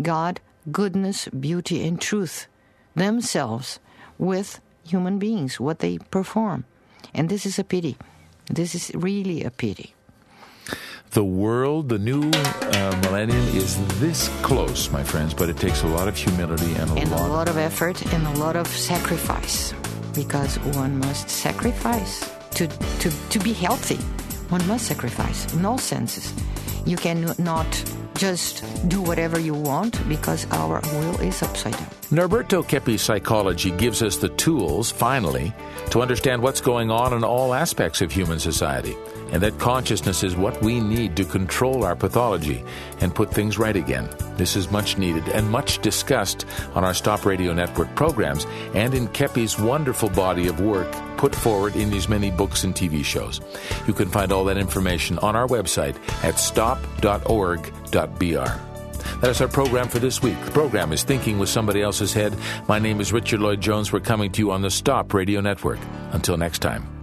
God, 0.01 0.41
goodness, 0.71 1.27
beauty, 1.29 1.87
and 1.87 2.01
truth 2.01 2.47
themselves 2.95 3.79
with 4.17 4.59
human 4.83 5.19
beings, 5.19 5.59
what 5.59 5.79
they 5.79 5.99
perform. 6.09 6.65
And 7.13 7.29
this 7.29 7.45
is 7.45 7.59
a 7.59 7.63
pity. 7.63 7.97
This 8.49 8.73
is 8.73 8.91
really 8.95 9.43
a 9.43 9.51
pity. 9.51 9.93
The 11.11 11.23
world, 11.23 11.89
the 11.89 11.97
new 11.97 12.29
uh, 12.29 12.99
millennium 13.03 13.45
is 13.55 13.77
this 13.99 14.29
close, 14.41 14.91
my 14.91 15.03
friends, 15.03 15.33
but 15.33 15.49
it 15.49 15.57
takes 15.57 15.83
a 15.83 15.87
lot 15.87 16.07
of 16.07 16.15
humility 16.15 16.73
and 16.75 16.91
a, 16.91 16.93
and 16.95 17.11
lot, 17.11 17.21
a 17.21 17.33
lot 17.33 17.49
of 17.49 17.57
effort 17.57 18.01
and 18.13 18.27
a 18.27 18.39
lot 18.39 18.55
of 18.55 18.67
sacrifice 18.67 19.73
because 20.13 20.59
one 20.75 20.99
must 20.99 21.29
sacrifice 21.29 22.29
to, 22.51 22.67
to, 22.99 23.09
to 23.29 23.39
be 23.39 23.53
healthy. 23.53 23.97
One 24.49 24.65
must 24.67 24.85
sacrifice 24.87 25.53
in 25.53 25.65
all 25.65 25.77
senses. 25.77 26.33
You 26.85 26.97
cannot 26.97 27.67
just 28.15 28.63
do 28.89 29.01
whatever 29.01 29.39
you 29.39 29.53
want 29.53 30.07
because 30.09 30.47
our 30.51 30.81
will 30.81 31.19
is 31.21 31.41
upside 31.41 31.73
down. 31.73 31.89
Norberto 32.09 32.67
Keppe's 32.67 33.01
psychology 33.01 33.71
gives 33.71 34.01
us 34.01 34.17
the 34.17 34.29
tools, 34.29 34.89
finally, 34.89 35.53
to 35.91 36.01
understand 36.01 36.41
what's 36.41 36.61
going 36.61 36.89
on 36.89 37.13
in 37.13 37.23
all 37.23 37.53
aspects 37.53 38.01
of 38.01 38.11
human 38.11 38.39
society, 38.39 38.95
and 39.31 39.41
that 39.43 39.59
consciousness 39.59 40.23
is 40.23 40.35
what 40.35 40.61
we 40.61 40.79
need 40.79 41.15
to 41.17 41.25
control 41.25 41.83
our 41.83 41.95
pathology 41.95 42.63
and 42.99 43.13
put 43.13 43.33
things 43.33 43.57
right 43.57 43.75
again. 43.75 44.09
This 44.35 44.55
is 44.55 44.71
much 44.71 44.97
needed 44.97 45.27
and 45.29 45.49
much 45.49 45.79
discussed 45.79 46.45
on 46.75 46.83
our 46.83 46.93
Stop 46.93 47.25
Radio 47.25 47.53
Network 47.53 47.93
programs 47.95 48.45
and 48.73 48.93
in 48.93 49.07
Keppe's 49.09 49.59
wonderful 49.59 50.09
body 50.09 50.47
of 50.47 50.59
work 50.59 50.91
put 51.17 51.33
forward 51.35 51.75
in 51.75 51.89
these 51.89 52.07
many 52.07 52.31
books 52.31 52.63
and 52.63 52.73
TV 52.75 53.03
shows. 53.03 53.41
You 53.87 53.93
can 53.93 54.09
find 54.09 54.31
all 54.31 54.45
that 54.45 54.57
information 54.57 55.19
on 55.19 55.35
our 55.35 55.47
website 55.47 55.97
at 56.23 56.39
stop.org.br. 56.39 57.67
That 59.21 59.31
is 59.31 59.41
our 59.41 59.47
program 59.47 59.87
for 59.87 59.99
this 59.99 60.21
week. 60.21 60.39
The 60.45 60.51
program 60.51 60.93
is 60.93 61.03
Thinking 61.03 61.39
with 61.39 61.49
Somebody 61.49 61.81
Else's 61.81 62.13
Head. 62.13 62.35
My 62.67 62.77
name 62.77 63.01
is 63.01 63.11
Richard 63.11 63.39
Lloyd 63.39 63.61
Jones. 63.61 63.91
We're 63.91 63.99
coming 63.99 64.31
to 64.33 64.39
you 64.39 64.51
on 64.51 64.61
the 64.61 64.69
Stop 64.69 65.13
Radio 65.13 65.41
Network. 65.41 65.79
Until 66.11 66.37
next 66.37 66.59
time. 66.59 66.96